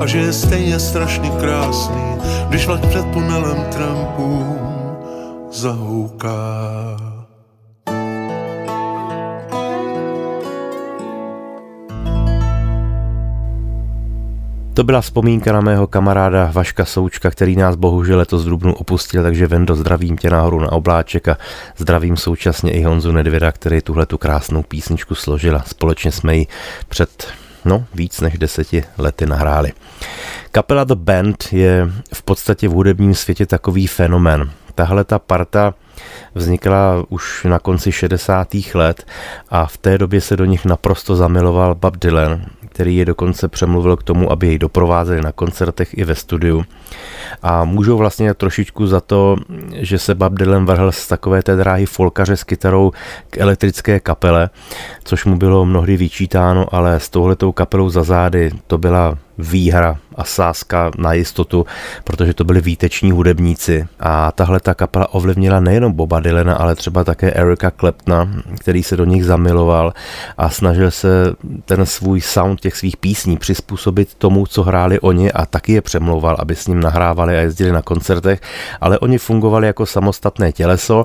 A 0.00 0.06
že 0.06 0.18
je 0.18 0.32
stejně 0.32 0.78
strašně 0.78 1.30
krásný, 1.30 2.14
když 2.48 2.66
vlak 2.66 2.86
před 2.86 3.10
tunelem 3.10 3.58
trampům 3.74 4.58
zahouká. 5.50 6.89
To 14.80 14.84
byla 14.84 15.00
vzpomínka 15.00 15.52
na 15.52 15.60
mého 15.60 15.86
kamaráda 15.86 16.50
Vaška 16.52 16.84
Součka, 16.84 17.30
který 17.30 17.56
nás 17.56 17.76
bohužel 17.76 18.18
letos 18.18 18.44
drubnu 18.44 18.74
opustil, 18.74 19.22
takže 19.22 19.46
Vendo, 19.46 19.76
zdravím 19.76 20.16
tě 20.16 20.30
nahoru 20.30 20.60
na 20.60 20.72
obláček 20.72 21.28
a 21.28 21.36
zdravím 21.76 22.16
současně 22.16 22.72
i 22.72 22.82
Honzu 22.82 23.12
Nedvěda, 23.12 23.52
který 23.52 23.80
tuhle 23.80 24.06
tu 24.06 24.18
krásnou 24.18 24.62
písničku 24.62 25.14
složila. 25.14 25.62
Společně 25.66 26.12
jsme 26.12 26.36
ji 26.36 26.46
před 26.88 27.28
no, 27.64 27.84
víc 27.94 28.20
než 28.20 28.38
deseti 28.38 28.84
lety 28.98 29.26
nahráli. 29.26 29.72
Kapela 30.52 30.84
The 30.84 30.94
Band 30.94 31.52
je 31.52 31.90
v 32.14 32.22
podstatě 32.22 32.68
v 32.68 32.72
hudebním 32.72 33.14
světě 33.14 33.46
takový 33.46 33.86
fenomén. 33.86 34.50
Tahle 34.74 35.04
ta 35.04 35.18
parta 35.18 35.74
vznikla 36.34 37.04
už 37.08 37.44
na 37.44 37.58
konci 37.58 37.92
60. 37.92 38.48
let 38.74 39.06
a 39.48 39.66
v 39.66 39.76
té 39.76 39.98
době 39.98 40.20
se 40.20 40.36
do 40.36 40.44
nich 40.44 40.64
naprosto 40.64 41.16
zamiloval 41.16 41.74
Bob 41.74 41.96
Dylan, 41.96 42.40
který 42.80 42.96
je 42.96 43.04
dokonce 43.04 43.48
přemluvil 43.48 43.96
k 43.96 44.02
tomu, 44.02 44.32
aby 44.32 44.46
jej 44.46 44.58
doprovázeli 44.58 45.22
na 45.22 45.32
koncertech 45.32 45.98
i 45.98 46.04
ve 46.04 46.14
studiu. 46.14 46.64
A 47.42 47.64
můžou 47.64 47.96
vlastně 47.96 48.34
trošičku 48.34 48.86
za 48.86 49.00
to, 49.00 49.36
že 49.72 49.98
se 49.98 50.14
Bob 50.14 50.32
Dylan 50.32 50.66
vrhl 50.66 50.92
z 50.92 51.08
takové 51.08 51.42
té 51.42 51.56
dráhy 51.56 51.86
folkaře 51.86 52.36
s 52.36 52.44
kytarou 52.44 52.92
k 53.30 53.38
elektrické 53.38 54.00
kapele, 54.00 54.50
což 55.04 55.24
mu 55.24 55.36
bylo 55.36 55.64
mnohdy 55.64 55.96
vyčítáno, 55.96 56.74
ale 56.74 57.00
s 57.00 57.08
touhletou 57.08 57.52
kapelou 57.52 57.90
za 57.90 58.02
zády 58.02 58.50
to 58.66 58.78
byla 58.78 59.18
výhra 59.40 59.96
a 60.14 60.24
sázka 60.24 60.90
na 60.98 61.12
jistotu, 61.12 61.66
protože 62.04 62.34
to 62.34 62.44
byli 62.44 62.60
výteční 62.60 63.10
hudebníci 63.10 63.86
a 64.00 64.32
tahle 64.32 64.60
ta 64.60 64.74
kapela 64.74 65.14
ovlivnila 65.14 65.60
nejenom 65.60 65.92
Boba 65.92 66.20
Dylana, 66.20 66.54
ale 66.54 66.74
třeba 66.74 67.04
také 67.04 67.32
Erika 67.32 67.70
Kleptna, 67.70 68.28
který 68.58 68.82
se 68.82 68.96
do 68.96 69.04
nich 69.04 69.24
zamiloval 69.24 69.92
a 70.38 70.50
snažil 70.50 70.90
se 70.90 71.34
ten 71.64 71.86
svůj 71.86 72.20
sound 72.20 72.60
těch 72.60 72.76
svých 72.76 72.96
písní 72.96 73.36
přizpůsobit 73.36 74.14
tomu, 74.14 74.46
co 74.46 74.62
hráli 74.62 75.00
oni 75.00 75.32
a 75.32 75.46
taky 75.46 75.72
je 75.72 75.82
přemlouval, 75.82 76.36
aby 76.38 76.54
s 76.54 76.66
ním 76.66 76.80
nahrávali 76.80 77.38
a 77.38 77.40
jezdili 77.40 77.72
na 77.72 77.82
koncertech, 77.82 78.40
ale 78.80 78.98
oni 78.98 79.18
fungovali 79.18 79.66
jako 79.66 79.86
samostatné 79.86 80.52
těleso 80.52 81.04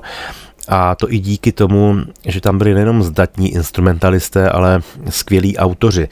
a 0.68 0.94
to 0.94 1.12
i 1.12 1.18
díky 1.18 1.52
tomu, 1.52 1.96
že 2.26 2.40
tam 2.40 2.58
byli 2.58 2.74
nejenom 2.74 3.02
zdatní 3.02 3.54
instrumentalisté, 3.54 4.50
ale 4.50 4.80
skvělí 5.10 5.56
autoři. 5.56 6.08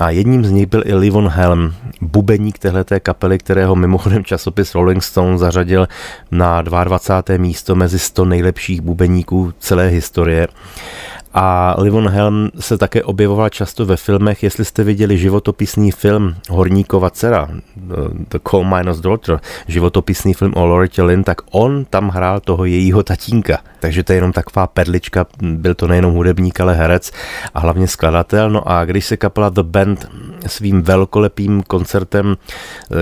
A 0.00 0.10
jedním 0.10 0.44
z 0.44 0.50
nich 0.50 0.66
byl 0.66 0.82
i 0.86 0.94
Livon 0.94 1.28
Helm, 1.28 1.74
bubeník 2.00 2.58
téhleté 2.58 3.00
kapely, 3.00 3.38
kterého 3.38 3.76
mimochodem 3.76 4.24
časopis 4.24 4.74
Rolling 4.74 5.02
Stone 5.02 5.38
zařadil 5.38 5.88
na 6.30 6.62
22. 6.62 7.38
místo 7.38 7.74
mezi 7.74 7.98
100 7.98 8.24
nejlepších 8.24 8.80
bubeníků 8.80 9.52
celé 9.58 9.88
historie. 9.88 10.48
A 11.34 11.76
Livon 11.78 12.08
Helm 12.08 12.50
se 12.60 12.78
také 12.78 13.02
objevoval 13.02 13.48
často 13.48 13.86
ve 13.86 13.96
filmech, 13.96 14.42
jestli 14.42 14.64
jste 14.64 14.84
viděli 14.84 15.18
životopisný 15.18 15.90
film 15.90 16.34
Horníkova 16.50 17.10
dcera, 17.10 17.48
The 18.28 18.38
Coal 18.50 18.64
Miner's 18.64 19.00
Daughter, 19.00 19.40
životopisný 19.66 20.34
film 20.34 20.52
o 20.56 20.66
Loretta 20.66 21.04
Lynn, 21.04 21.24
tak 21.24 21.36
on 21.50 21.84
tam 21.90 22.08
hrál 22.08 22.40
toho 22.40 22.64
jejího 22.64 23.02
tatínka. 23.02 23.58
Takže 23.80 24.02
to 24.02 24.12
je 24.12 24.16
jenom 24.16 24.32
taková 24.32 24.66
perlička, 24.66 25.26
byl 25.42 25.74
to 25.74 25.86
nejenom 25.86 26.14
hudebník, 26.14 26.60
ale 26.60 26.74
herec 26.74 27.12
a 27.54 27.60
hlavně 27.60 27.88
skladatel. 27.88 28.50
No 28.50 28.68
a 28.68 28.84
když 28.84 29.06
se 29.06 29.16
kapela 29.16 29.48
The 29.48 29.62
Band 29.62 30.10
svým 30.46 30.82
velkolepým 30.82 31.62
koncertem, 31.62 32.36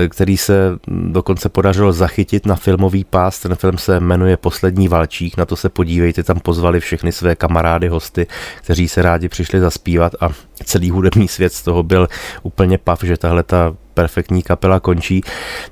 který 0.09 0.37
se 0.37 0.77
dokonce 0.87 1.49
podařilo 1.49 1.93
zachytit 1.93 2.45
na 2.45 2.55
filmový 2.55 3.03
pás, 3.03 3.39
ten 3.39 3.55
film 3.55 3.77
se 3.77 3.99
jmenuje 3.99 4.37
Poslední 4.37 4.87
valčík, 4.87 5.37
na 5.37 5.45
to 5.45 5.55
se 5.55 5.69
podívejte, 5.69 6.23
tam 6.23 6.39
pozvali 6.39 6.79
všechny 6.79 7.11
své 7.11 7.35
kamarády, 7.35 7.87
hosty, 7.87 8.18
kteří 8.57 8.87
se 8.87 9.01
rádi 9.01 9.29
přišli 9.29 9.59
zaspívat 9.59 10.15
a 10.19 10.29
celý 10.63 10.89
hudební 10.89 11.27
svět 11.27 11.53
z 11.53 11.63
toho 11.63 11.83
byl 11.83 12.07
úplně 12.43 12.77
pav, 12.77 13.03
že 13.03 13.17
tahle 13.17 13.43
ta 13.43 13.75
perfektní 13.93 14.43
kapela 14.43 14.79
končí, 14.79 15.21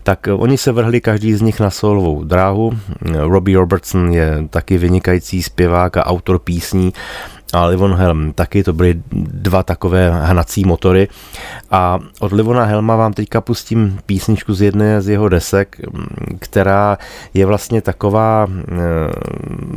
tak 0.03 0.27
oni 0.31 0.57
se 0.57 0.71
vrhli 0.71 1.01
každý 1.01 1.33
z 1.33 1.41
nich 1.41 1.59
na 1.59 1.69
solovou 1.69 2.23
dráhu. 2.23 2.79
Robbie 3.15 3.57
Robertson 3.57 4.13
je 4.13 4.47
taky 4.49 4.77
vynikající 4.77 5.43
zpěvák 5.43 5.97
a 5.97 6.05
autor 6.05 6.39
písní 6.39 6.93
a 7.53 7.65
Livon 7.65 7.93
Helm 7.93 8.33
taky, 8.33 8.63
to 8.63 8.73
byly 8.73 9.01
dva 9.11 9.63
takové 9.63 10.11
hnací 10.11 10.65
motory. 10.65 11.07
A 11.71 11.99
od 12.19 12.31
Livona 12.31 12.63
Helma 12.63 12.95
vám 12.95 13.13
teďka 13.13 13.41
pustím 13.41 13.99
písničku 14.05 14.53
z 14.53 14.61
jedné 14.61 15.01
z 15.01 15.09
jeho 15.09 15.29
desek, 15.29 15.81
která 16.39 16.97
je 17.33 17.45
vlastně 17.45 17.81
taková 17.81 18.47
e, 18.47 18.77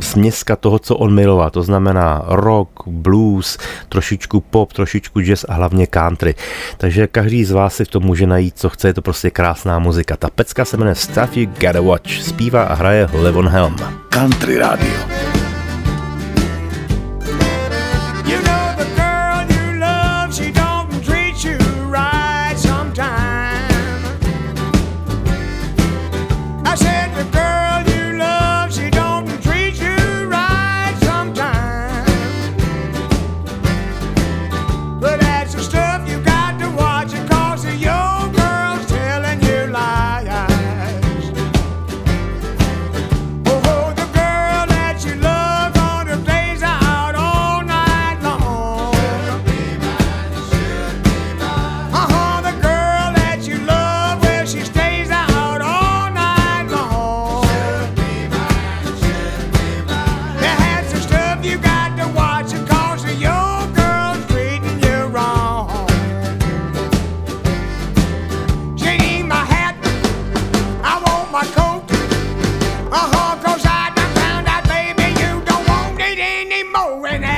směska 0.01 0.55
toho, 0.55 0.79
co 0.79 0.95
on 0.95 1.15
miloval. 1.15 1.49
To 1.49 1.63
znamená 1.63 2.23
rock, 2.27 2.87
blues, 2.87 3.57
trošičku 3.89 4.41
pop, 4.41 4.73
trošičku 4.73 5.21
jazz 5.21 5.45
a 5.49 5.53
hlavně 5.53 5.87
country. 5.87 6.35
Takže 6.77 7.07
každý 7.07 7.45
z 7.45 7.51
vás 7.51 7.75
si 7.75 7.85
v 7.85 7.87
tom 7.87 8.03
může 8.03 8.27
najít, 8.27 8.57
co 8.57 8.69
chce, 8.69 8.87
je 8.87 8.93
to 8.93 9.01
prostě 9.01 9.29
krásná 9.29 9.79
muzika. 9.79 10.17
Ta 10.17 10.29
pecka 10.35 10.65
se 10.65 10.77
jmenuje 10.77 10.95
Stuff 10.95 11.37
You 11.37 11.49
Gotta 11.59 11.81
Watch, 11.81 12.21
zpívá 12.21 12.63
a 12.63 12.73
hraje 12.73 13.09
Livon 13.23 13.47
Helm. 13.47 13.75
Country 14.09 14.57
Radio. 14.57 15.30
Ren 77.03 77.30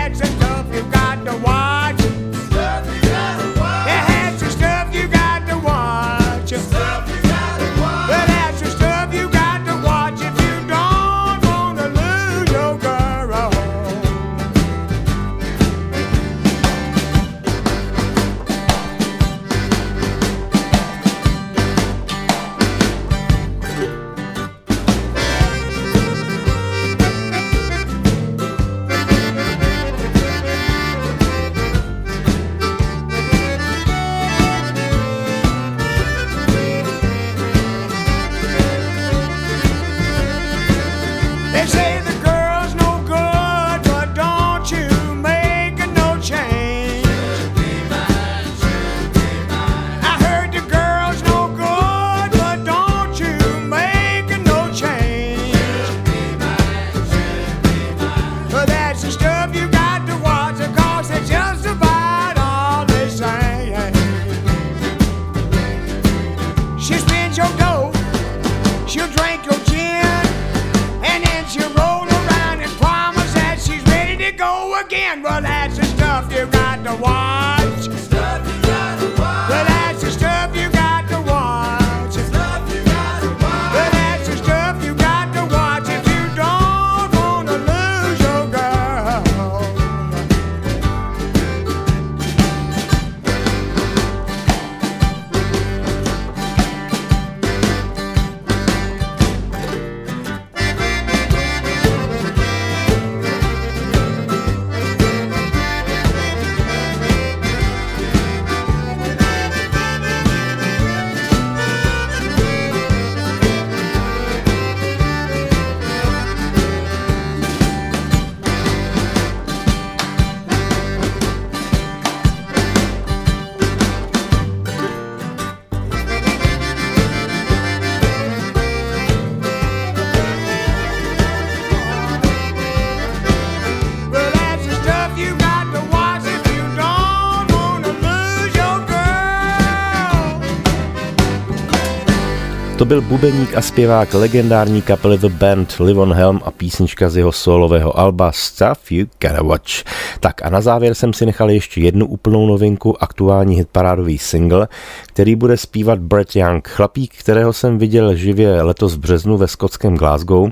byl 142.94 143.02
bubeník 143.02 143.56
a 143.56 143.62
zpěvák 143.62 144.14
legendární 144.14 144.82
kapely 144.82 145.18
The 145.18 145.30
Band 145.30 145.76
Livon 145.80 146.14
Helm 146.14 146.42
a 146.46 146.52
písnička 146.52 147.10
z 147.10 147.18
jeho 147.18 147.32
solového 147.32 148.00
alba 148.00 148.32
Stuff 148.32 148.92
You 148.92 149.06
Gotta 149.22 149.44
Watch. 149.44 149.72
Tak 150.20 150.46
a 150.46 150.50
na 150.50 150.62
závěr 150.62 150.94
jsem 150.94 151.14
si 151.14 151.26
nechal 151.26 151.50
ještě 151.50 151.82
jednu 151.82 152.06
úplnou 152.06 152.48
novinku, 152.48 153.04
aktuální 153.04 153.56
hitparádový 153.56 154.18
single, 154.18 154.68
který 155.08 155.36
bude 155.36 155.58
zpívat 155.58 156.00
Brett 156.00 156.36
Young, 156.36 156.68
chlapík, 156.68 157.16
kterého 157.16 157.54
jsem 157.54 157.78
viděl 157.78 158.16
živě 158.16 158.62
letos 158.62 158.96
v 158.96 159.00
březnu 159.00 159.38
ve 159.38 159.48
skotském 159.48 159.96
Glasgow. 159.96 160.50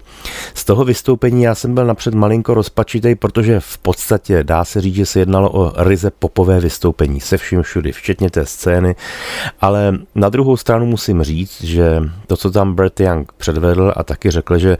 Z 0.54 0.66
toho 0.66 0.86
vystoupení 0.86 1.44
já 1.44 1.56
jsem 1.56 1.74
byl 1.74 1.86
napřed 1.86 2.14
malinko 2.14 2.54
rozpačitej, 2.54 3.16
protože 3.16 3.60
v 3.60 3.78
podstatě 3.78 4.44
dá 4.44 4.66
se 4.66 4.82
říct, 4.82 4.96
že 4.96 5.06
se 5.06 5.20
jednalo 5.20 5.52
o 5.52 5.84
ryze 5.84 6.12
popové 6.20 6.60
vystoupení 6.60 7.20
se 7.20 7.38
vším 7.38 7.62
všudy, 7.62 7.92
včetně 7.92 8.30
té 8.30 8.46
scény, 8.46 8.96
ale 9.62 9.98
na 10.16 10.30
druhou 10.30 10.58
stranu 10.58 10.86
musím 10.86 11.24
říct, 11.24 11.64
že 11.64 12.02
to, 12.32 12.38
co 12.38 12.52
tam 12.52 12.74
Brett 12.74 13.00
Young 13.00 13.32
předvedl 13.38 13.94
a 13.96 14.04
taky 14.04 14.32
řekl, 14.32 14.58
že 14.58 14.78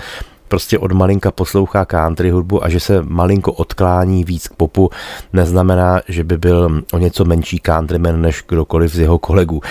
prostě 0.48 0.80
od 0.80 0.92
malinka 0.92 1.32
poslouchá 1.32 1.86
country 1.86 2.30
hudbu 2.30 2.64
a 2.64 2.70
že 2.70 2.80
se 2.80 3.04
malinko 3.04 3.54
odklání 3.54 4.24
víc 4.24 4.48
k 4.48 4.54
popu, 4.54 4.90
neznamená, 5.34 6.02
že 6.08 6.24
by 6.24 6.38
byl 6.38 6.84
o 6.94 6.98
něco 6.98 7.26
menší 7.26 7.60
countryman 7.66 8.22
než 8.22 8.44
kdokoliv 8.48 8.94
z 8.94 9.00
jeho 9.00 9.20
kolegů. 9.20 9.62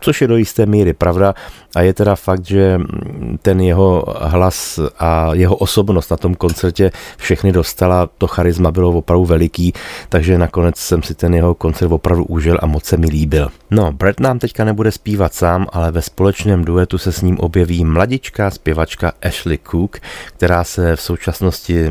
Což 0.00 0.20
je 0.20 0.28
do 0.28 0.36
jisté 0.36 0.66
míry 0.66 0.92
pravda 0.92 1.34
a 1.74 1.82
je 1.82 1.92
teda 1.92 2.14
fakt, 2.14 2.46
že 2.46 2.80
ten 3.42 3.60
jeho 3.60 4.04
hlas 4.20 4.80
a 4.98 5.34
jeho 5.34 5.56
osobnost 5.56 6.10
na 6.10 6.16
tom 6.16 6.34
koncertě 6.34 6.92
všechny 7.16 7.52
dostala, 7.52 8.08
to 8.18 8.26
charisma 8.26 8.70
bylo 8.70 8.90
opravdu 8.90 9.24
veliký, 9.24 9.72
takže 10.08 10.38
nakonec 10.38 10.76
jsem 10.76 11.02
si 11.02 11.14
ten 11.14 11.34
jeho 11.34 11.54
koncert 11.54 11.92
opravdu 11.92 12.24
užil 12.24 12.58
a 12.62 12.66
moc 12.66 12.84
se 12.84 12.96
mi 12.96 13.06
líbil. 13.06 13.48
No, 13.70 13.92
Brett 13.92 14.20
nám 14.20 14.38
teďka 14.38 14.64
nebude 14.64 14.92
zpívat 14.92 15.34
sám, 15.34 15.66
ale 15.72 15.90
ve 15.90 16.02
společném 16.02 16.64
duetu 16.64 16.98
se 16.98 17.12
s 17.12 17.22
ním 17.22 17.38
objeví 17.38 17.84
mladičká 17.84 18.50
zpěvačka 18.50 19.12
Ashley 19.22 19.58
Cook, 19.70 19.98
která 20.26 20.64
se 20.64 20.96
v 20.96 21.00
současnosti 21.00 21.90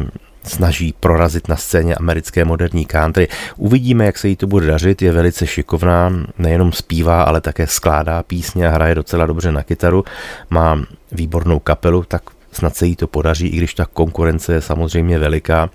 snaží 0.49 0.93
prorazit 0.99 1.47
na 1.47 1.55
scéně 1.55 1.95
americké 1.95 2.45
moderní 2.45 2.85
country. 2.85 3.27
Uvidíme, 3.57 4.05
jak 4.05 4.17
se 4.17 4.27
jí 4.27 4.35
to 4.35 4.47
bude 4.47 4.67
dařit, 4.67 5.01
je 5.01 5.11
velice 5.11 5.47
šikovná, 5.47 6.13
nejenom 6.37 6.71
zpívá, 6.71 7.23
ale 7.23 7.41
také 7.41 7.67
skládá 7.67 8.23
písně 8.23 8.67
a 8.67 8.71
hraje 8.71 8.95
docela 8.95 9.25
dobře 9.25 9.51
na 9.51 9.63
kytaru. 9.63 10.03
Má 10.49 10.83
výbornou 11.11 11.59
kapelu, 11.59 12.03
tak 12.03 12.21
snad 12.51 12.75
se 12.75 12.85
jí 12.85 12.95
to 12.95 13.07
podaří, 13.07 13.47
i 13.47 13.57
když 13.57 13.73
ta 13.73 13.85
konkurence 13.85 14.53
je 14.53 14.61
samozřejmě 14.61 15.19
veliká. 15.19 15.69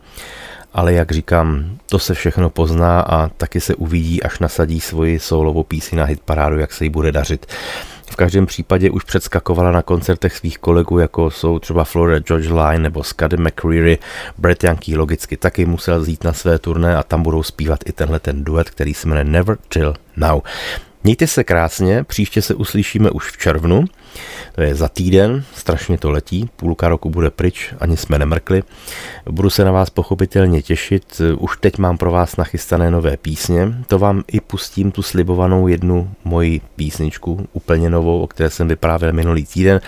Ale 0.75 0.93
jak 0.93 1.13
říkám, 1.13 1.79
to 1.87 1.99
se 1.99 2.15
všechno 2.15 2.51
pozná 2.51 3.01
a 3.01 3.29
taky 3.29 3.61
se 3.61 3.75
uvidí, 3.75 4.23
až 4.23 4.39
nasadí 4.39 4.81
svoji 4.81 5.19
soulovou 5.19 5.63
písi 5.63 5.97
na 5.97 6.05
hitparádu, 6.05 6.59
jak 6.59 6.73
se 6.73 6.85
jí 6.85 6.91
bude 6.91 7.13
dařit. 7.13 7.47
V 8.11 8.17
každém 8.17 8.47
případě 8.47 8.91
už 8.91 9.05
předskakovala 9.05 9.71
na 9.71 9.83
koncertech 9.83 10.37
svých 10.37 10.59
kolegů, 10.59 10.99
jako 10.99 11.31
jsou 11.31 11.59
třeba 11.59 11.85
Florida 11.85 12.19
George 12.19 12.51
Line 12.51 12.79
nebo 12.83 13.03
Scuddy 13.03 13.37
McCreary. 13.37 13.99
Brett 14.39 14.65
Yankee 14.65 14.97
logicky 14.97 15.37
taky 15.37 15.67
musel 15.67 16.05
zít 16.05 16.25
na 16.25 16.33
své 16.33 16.59
turné 16.59 16.97
a 16.97 17.03
tam 17.03 17.23
budou 17.23 17.43
zpívat 17.43 17.79
i 17.87 17.93
tenhle 17.93 18.21
ten 18.21 18.45
duet, 18.45 18.71
který 18.71 18.95
se 18.95 19.09
jmenuje 19.09 19.25
Never 19.25 19.57
Till 19.69 19.95
Now. 20.17 20.41
Mějte 21.05 21.27
se 21.27 21.45
krásně, 21.45 22.05
příště 22.05 22.43
se 22.43 22.55
uslyšíme 22.55 23.11
už 23.11 23.31
v 23.31 23.39
červnu, 23.39 23.85
to 24.55 24.63
je 24.63 24.75
za 24.75 24.89
týden, 24.89 25.45
strašně 25.55 25.99
to 25.99 26.11
letí, 26.11 26.51
půlka 26.57 26.89
roku 26.89 27.11
bude 27.11 27.31
pryč, 27.31 27.75
ani 27.81 27.97
jsme 27.97 28.19
nemrkli. 28.19 28.63
Budu 29.31 29.51
se 29.51 29.65
na 29.65 29.73
vás 29.73 29.91
pochopitelně 29.91 30.63
těšit, 30.63 31.21
už 31.39 31.57
teď 31.61 31.79
mám 31.79 31.99
pro 31.99 32.13
vás 32.13 32.37
nachystané 32.37 32.91
nové 32.91 33.17
písně, 33.17 33.75
to 33.87 33.99
vám 33.99 34.23
i 34.33 34.41
pustím 34.41 34.91
tu 34.93 35.03
slibovanou 35.03 35.69
jednu 35.69 36.11
moji 36.25 36.61
písničku, 36.77 37.49
úplně 37.53 37.91
novou, 37.91 38.21
o 38.23 38.27
které 38.27 38.51
jsem 38.51 38.69
vyprávěl 38.69 39.13
minulý 39.13 39.45
týden, 39.47 39.81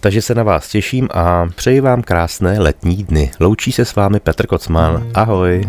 takže 0.00 0.22
se 0.22 0.34
na 0.34 0.42
vás 0.42 0.68
těším 0.68 1.08
a 1.14 1.48
přeji 1.54 1.80
vám 1.80 2.02
krásné 2.02 2.60
letní 2.60 3.04
dny. 3.04 3.30
Loučí 3.40 3.72
se 3.72 3.84
s 3.84 3.94
vámi 3.94 4.20
Petr 4.20 4.46
Kocman, 4.46 5.10
ahoj. 5.14 5.68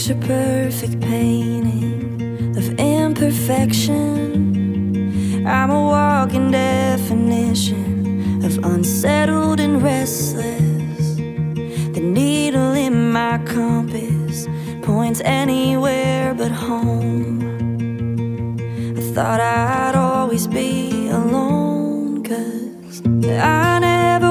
Picture 0.00 0.26
perfect 0.26 0.98
painting 1.02 2.56
of 2.56 2.66
imperfection. 2.78 3.96
I'm 5.46 5.70
a 5.70 5.82
walking 5.82 6.50
definition 6.50 8.42
of 8.42 8.64
unsettled 8.64 9.60
and 9.60 9.82
restless. 9.82 11.16
The 11.94 12.00
needle 12.00 12.72
in 12.72 13.12
my 13.12 13.36
compass 13.44 14.48
points 14.80 15.20
anywhere 15.22 16.32
but 16.32 16.50
home. 16.50 17.42
I 18.96 19.02
thought 19.12 19.40
I'd 19.40 19.96
always 19.96 20.46
be 20.46 21.08
alone, 21.08 22.22
cause 22.22 23.02
I 23.04 23.78
never 23.80 24.29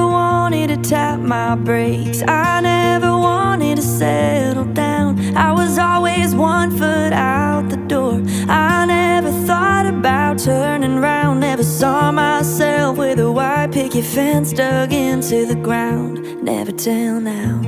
wanted 0.50 0.82
to 0.82 0.90
tap 0.90 1.20
my 1.20 1.54
brakes. 1.54 2.22
I 2.26 2.60
never 2.60 3.12
wanted 3.12 3.76
to 3.76 3.82
settle 3.82 4.64
down. 4.64 5.36
I 5.36 5.52
was 5.52 5.78
always 5.78 6.34
one 6.34 6.72
foot 6.76 7.12
out 7.12 7.68
the 7.68 7.76
door. 7.76 8.20
I 8.48 8.84
never 8.84 9.30
thought 9.46 9.86
about 9.86 10.40
turning 10.40 10.96
round. 10.96 11.38
Never 11.38 11.62
saw 11.62 12.10
myself 12.10 12.98
with 12.98 13.20
a 13.20 13.30
white 13.30 13.70
picket 13.70 14.04
fence 14.04 14.52
dug 14.52 14.92
into 14.92 15.46
the 15.46 15.54
ground. 15.54 16.42
Never 16.42 16.72
till 16.72 17.20
now. 17.20 17.60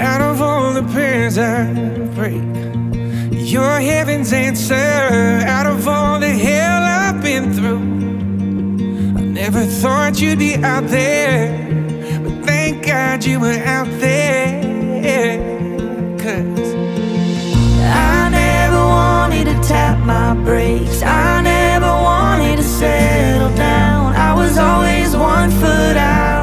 Out 0.00 0.20
of 0.20 0.40
all 0.40 0.72
the 0.74 0.84
prayers 0.92 1.38
I 1.38 1.74
pray, 2.14 2.38
you're 3.46 3.80
heaven's 3.80 4.32
answer. 4.32 4.74
Out 4.74 5.66
of 5.66 5.86
all 5.86 6.18
the 6.18 6.28
hell 6.28 6.82
I've 6.82 7.22
been 7.22 7.52
through, 7.52 7.78
I 9.18 9.22
never 9.22 9.64
thought 9.64 10.20
you'd 10.20 10.38
be 10.38 10.56
out 10.56 10.88
there. 10.88 11.46
But 12.24 12.44
thank 12.44 12.86
God 12.86 13.24
you 13.24 13.38
were 13.38 13.62
out 13.64 13.88
there. 14.00 14.62
Cause 16.18 16.74
I 17.84 18.28
never 18.30 18.78
wanted 18.78 19.44
to 19.44 19.68
tap 19.68 20.04
my 20.04 20.34
brakes. 20.44 21.02
I 21.02 21.42
never 21.42 21.86
wanted 21.86 22.56
to 22.56 22.64
settle 22.64 23.54
down. 23.56 24.16
I 24.16 24.34
was 24.34 24.58
always 24.58 25.16
one 25.16 25.50
foot 25.50 25.96
out 25.96 26.35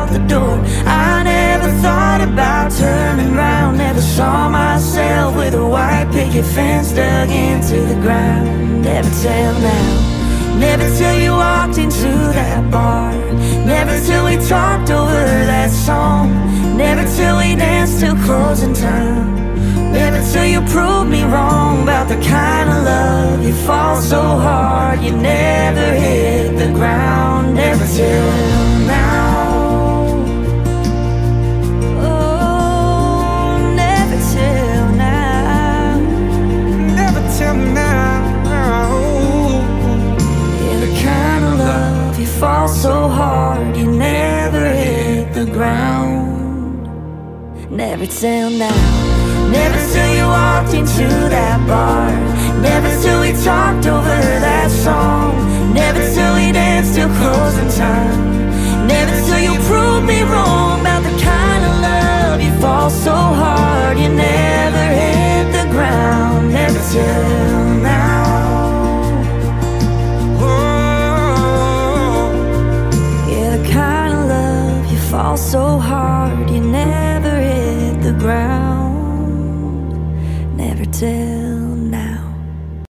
turning 2.84 3.34
round. 3.34 3.78
Never 3.78 4.02
saw 4.02 4.50
myself 4.50 5.36
with 5.36 5.54
a 5.54 5.66
white 5.76 6.10
picket 6.12 6.46
fence 6.56 6.92
dug 6.92 7.30
into 7.30 7.78
the 7.92 8.00
ground. 8.06 8.84
Never 8.84 9.12
till 9.24 9.54
now. 9.72 9.94
Never 10.66 10.88
till 10.98 11.18
you 11.24 11.32
walked 11.32 11.78
into 11.78 12.12
that 12.38 12.62
bar. 12.72 13.12
Never 13.74 13.96
till 14.06 14.24
we 14.30 14.36
talked 14.56 14.90
over 15.00 15.24
that 15.52 15.72
song. 15.88 16.28
Never 16.84 17.04
till 17.16 17.36
we 17.42 17.56
danced 17.56 18.00
till 18.02 18.18
closing 18.28 18.74
time. 18.74 19.28
Never 20.00 20.20
till 20.32 20.48
you 20.54 20.62
proved 20.76 21.10
me 21.16 21.22
wrong 21.24 21.84
about 21.84 22.08
the 22.14 22.20
kind 22.36 22.68
of 22.74 22.80
love 22.92 23.44
you 23.46 23.54
fall 23.68 23.98
so 24.02 24.22
hard 24.48 25.02
you 25.06 25.12
never 25.12 25.88
hit 26.06 26.58
the 26.58 26.70
ground. 26.80 27.56
Never 27.56 27.86
till 27.98 28.30
now. 28.88 29.43
So 42.84 43.08
hard 43.08 43.78
you 43.78 43.90
never 43.90 44.66
hit 44.74 45.34
the 45.34 45.46
ground. 45.46 46.84
Never 47.72 48.06
till 48.06 48.50
now. 48.50 49.50
Never 49.58 49.80
till 49.94 50.12
you 50.18 50.26
walked 50.28 50.74
into 50.74 51.08
that 51.36 51.60
bar. 51.66 52.12
Never 52.60 52.92
till 53.02 53.22
we 53.22 53.32
talked 53.42 53.86
over 53.88 54.20
that 54.48 54.70
song. 54.70 55.32
Never 55.74 56.04
till 56.14 56.36
we 56.36 56.52
danced 56.52 56.96
till 56.96 57.08
closing 57.20 57.72
time. 57.72 58.86
Never 58.86 59.16
till 59.28 59.42
you 59.48 59.56
proved 59.70 60.06
me 60.06 60.20
wrong 60.24 60.82
about 60.82 61.04
the 61.08 61.16
kind 61.24 61.64
of 61.70 61.74
love 61.88 62.42
you 62.42 62.52
fall 62.60 62.90
so 62.90 63.16
hard 63.16 63.98
you 63.98 64.10
never 64.10 64.86
hit 65.00 65.46
the 65.58 65.66
ground. 65.72 66.52
Never 66.52 66.82
till 66.92 67.64
now. 67.80 68.53
Fall 75.34 75.38
so 75.38 75.78
hard 75.80 76.50
you 76.50 76.62
never 76.62 77.36
hit 77.42 78.02
the 78.04 78.14
ground. 78.20 79.90
Never 80.56 80.86
till 80.86 81.33